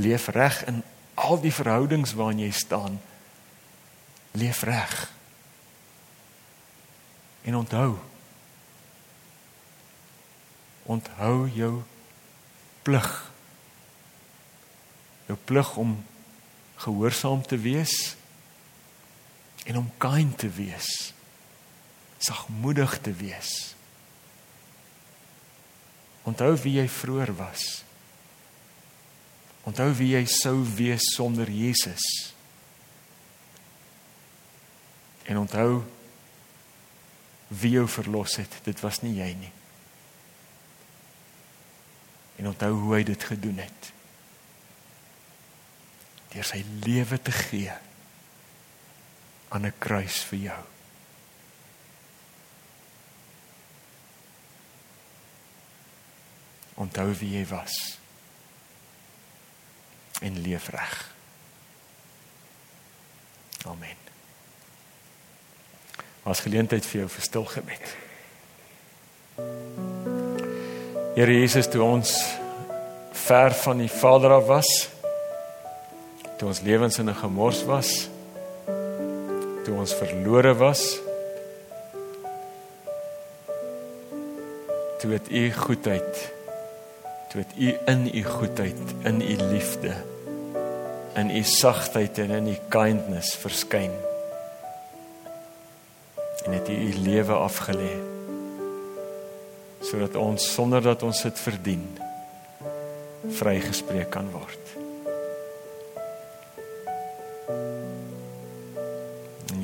Leef 0.00 0.28
reg 0.32 0.62
in 0.70 0.82
al 1.14 1.40
die 1.44 1.52
verhoudings 1.52 2.16
waarin 2.16 2.40
jy 2.46 2.50
staan. 2.56 3.00
Leef 4.40 4.62
reg. 4.64 4.98
En 7.44 7.60
onthou. 7.60 7.96
Onthou 10.88 11.48
jou 11.52 11.74
plig 12.82 13.28
jou 15.28 15.36
plig 15.44 15.76
om 15.76 16.04
gehoorsaam 16.80 17.42
te 17.44 17.58
wees 17.60 18.16
en 19.68 19.76
om 19.76 19.90
kind 20.00 20.38
te 20.38 20.48
wees. 20.48 21.12
Sagmoedig 22.18 22.98
te 23.04 23.12
wees. 23.12 23.74
Onthou 26.28 26.52
wie 26.62 26.76
jy 26.78 26.86
vroeër 26.92 27.32
was. 27.38 27.66
Onthou 29.68 29.90
wie 29.96 30.12
jy 30.14 30.24
sou 30.28 30.56
wees 30.76 31.12
sonder 31.14 31.48
Jesus. 31.50 32.04
En 35.28 35.40
onthou 35.40 35.82
wie 37.48 37.74
jou 37.76 37.86
verlos 37.88 38.36
het. 38.40 38.60
Dit 38.64 38.80
was 38.84 39.00
nie 39.04 39.16
jy 39.18 39.30
nie. 39.40 39.52
En 42.38 42.52
onthou 42.52 42.72
hoe 42.76 42.98
hy 42.98 43.04
dit 43.08 43.30
gedoen 43.32 43.64
het 43.64 43.94
deur 46.28 46.44
sy 46.44 46.58
lewe 46.84 47.16
te 47.24 47.32
gee 47.32 47.72
aan 49.48 49.64
'n 49.66 49.78
kruis 49.80 50.22
vir 50.28 50.38
jou. 50.38 50.64
Onthou 56.78 57.10
wie 57.20 57.36
jy 57.38 57.44
was 57.50 57.74
en 60.22 60.40
leef 60.42 60.68
reg. 60.74 60.94
Amen. 63.66 63.98
Was 66.26 66.42
geleentheid 66.42 66.86
vir 66.86 67.04
jou 67.04 67.08
vir 67.14 67.26
stil 67.26 67.46
gebed. 67.50 67.96
Here 71.18 71.34
Jesus, 71.34 71.70
toe 71.70 71.82
ons 71.82 72.14
ver 73.26 73.54
van 73.64 73.82
die 73.82 73.90
Vader 73.90 74.38
af 74.38 74.46
was, 74.50 74.70
toe 76.38 76.48
ons 76.48 76.62
lewens 76.62 76.98
in 76.98 77.10
'n 77.10 77.18
gemors 77.18 77.64
was 77.66 78.08
toe 79.64 79.76
ons 79.76 79.94
verlore 79.94 80.54
was 80.54 80.82
toe 85.00 85.12
het 85.12 85.30
u 85.30 85.52
goedheid 85.52 86.37
toe 87.28 87.40
het 87.40 87.52
u 87.56 87.74
in 87.92 88.10
u 88.14 88.22
goedheid 88.24 88.94
in 89.04 89.20
u 89.20 89.36
liefde 89.52 89.94
in 91.14 91.30
u 91.30 91.42
sagtheid 91.42 92.18
en 92.18 92.30
in 92.30 92.46
u 92.46 92.56
kindness 92.68 93.34
verskyn 93.36 93.92
en 96.44 96.52
het 96.52 96.68
u 96.68 96.72
u 96.72 96.94
lewe 96.94 97.32
afgelê 97.32 97.94
sodat 99.80 100.14
ons 100.14 100.52
sonder 100.52 100.82
dat 100.82 101.02
ons 101.02 101.22
dit 101.22 101.38
verdien 101.38 101.86
vrygespreek 103.28 104.10
kan 104.10 104.30
word 104.30 104.78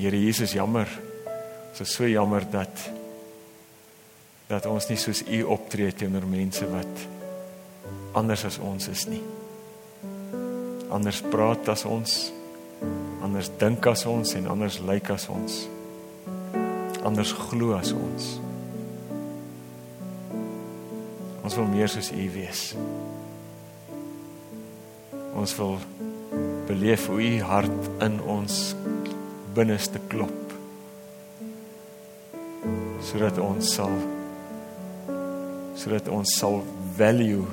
Here 0.05 0.21
Jesus, 0.21 0.53
jammer. 0.53 0.89
Dit 1.73 1.81
is 1.81 1.95
so 1.95 2.05
jammer 2.05 2.45
dat 2.51 2.91
dat 4.51 4.67
ons 4.69 4.85
nie 4.91 4.99
soos 5.01 5.23
U 5.25 5.39
optree 5.55 5.95
teenoor 5.97 6.27
mense 6.29 6.67
wat 6.69 7.07
anders 8.15 8.45
as 8.47 8.59
ons 8.63 8.89
is 8.89 9.07
nie. 9.11 9.23
Anders 10.95 11.21
praat 11.33 11.69
as 11.73 11.85
ons, 11.89 12.17
anders 13.25 13.51
dink 13.59 13.87
as 13.91 14.05
ons 14.07 14.35
en 14.39 14.49
anders 14.51 14.79
lyk 14.87 15.11
as 15.15 15.27
ons. 15.33 15.65
Anders 17.05 17.35
glo 17.51 17.75
as 17.77 17.93
ons. 17.93 18.29
Ons 21.45 21.59
wil 21.59 21.69
meer 21.69 21.91
soos 21.93 22.09
U 22.15 22.29
wees. 22.33 22.63
Ons 25.35 25.53
wil 25.59 25.77
beleef 26.71 27.09
hoe 27.11 27.21
U 27.21 27.43
hart 27.45 27.91
in 28.07 28.17
ons 28.23 28.63
binneste 29.55 30.01
klop 30.11 30.41
sodat 33.05 33.37
ons 33.39 33.69
sal 33.77 33.93
sodat 35.79 36.09
ons 36.11 36.33
sal 36.41 36.63
value 36.97 37.45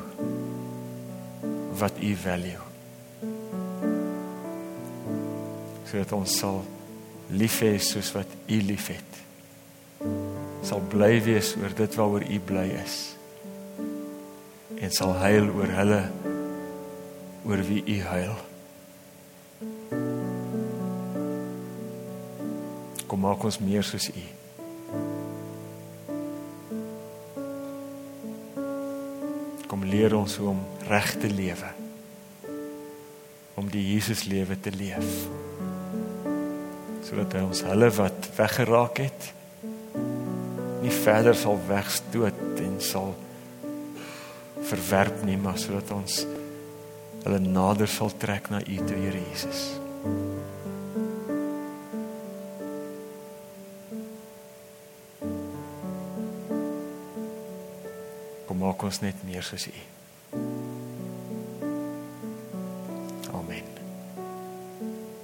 wat 1.82 1.98
u 2.02 2.12
value 2.26 2.68
sodat 5.90 6.14
ons 6.16 6.38
sal 6.44 6.62
lief 7.36 7.60
hê 7.66 7.76
soos 7.84 8.14
wat 8.16 8.40
u 8.48 8.62
liefhet 8.70 9.22
sal 10.62 10.82
bly 10.88 11.18
wees 11.26 11.56
oor 11.60 11.74
dit 11.76 11.96
waaroor 11.98 12.24
u 12.24 12.40
bly 12.40 12.68
is. 12.84 12.98
En 14.82 14.94
sal 14.94 15.14
huil 15.24 15.50
oor 15.58 15.74
hulle 15.78 16.02
oor 17.46 17.64
wie 17.68 17.82
u 17.96 17.98
huil. 18.06 18.38
Kom 23.10 23.26
maak 23.26 23.44
ons 23.44 23.60
meer 23.60 23.84
soos 23.84 24.08
U. 24.14 24.24
Kom 29.68 29.84
leer 29.88 30.16
ons 30.16 30.38
hoe 30.40 30.54
om 30.54 30.62
reg 30.92 31.14
te 31.22 31.30
lewe. 31.32 31.70
Om 33.60 33.70
die 33.72 33.84
Jesus 33.94 34.26
lewe 34.28 34.60
te 34.60 34.72
leef. 34.76 35.12
Sodat 37.08 37.36
hy 37.38 37.44
ons 37.48 37.64
hulle 37.68 37.92
wat 37.98 38.32
weggeraak 38.38 39.06
het 39.06 39.32
nie 40.82 40.94
verder 40.94 41.36
sal 41.38 41.60
wegstoot 41.68 42.62
en 42.64 42.80
sal 42.82 43.14
verwerp 44.66 45.22
nie, 45.28 45.38
maar 45.38 45.60
sodat 45.62 45.92
ons 45.94 46.24
hulle 47.22 47.40
nader 47.44 47.90
sal 47.90 48.10
trek 48.18 48.50
na 48.50 48.62
U, 48.66 48.80
Here 48.90 49.22
Jesus. 49.30 49.62
Kom 58.50 58.62
maak 58.64 58.84
ons 58.84 59.02
net 59.06 59.22
meer 59.28 59.46
soos 59.46 59.70
U. 59.70 60.01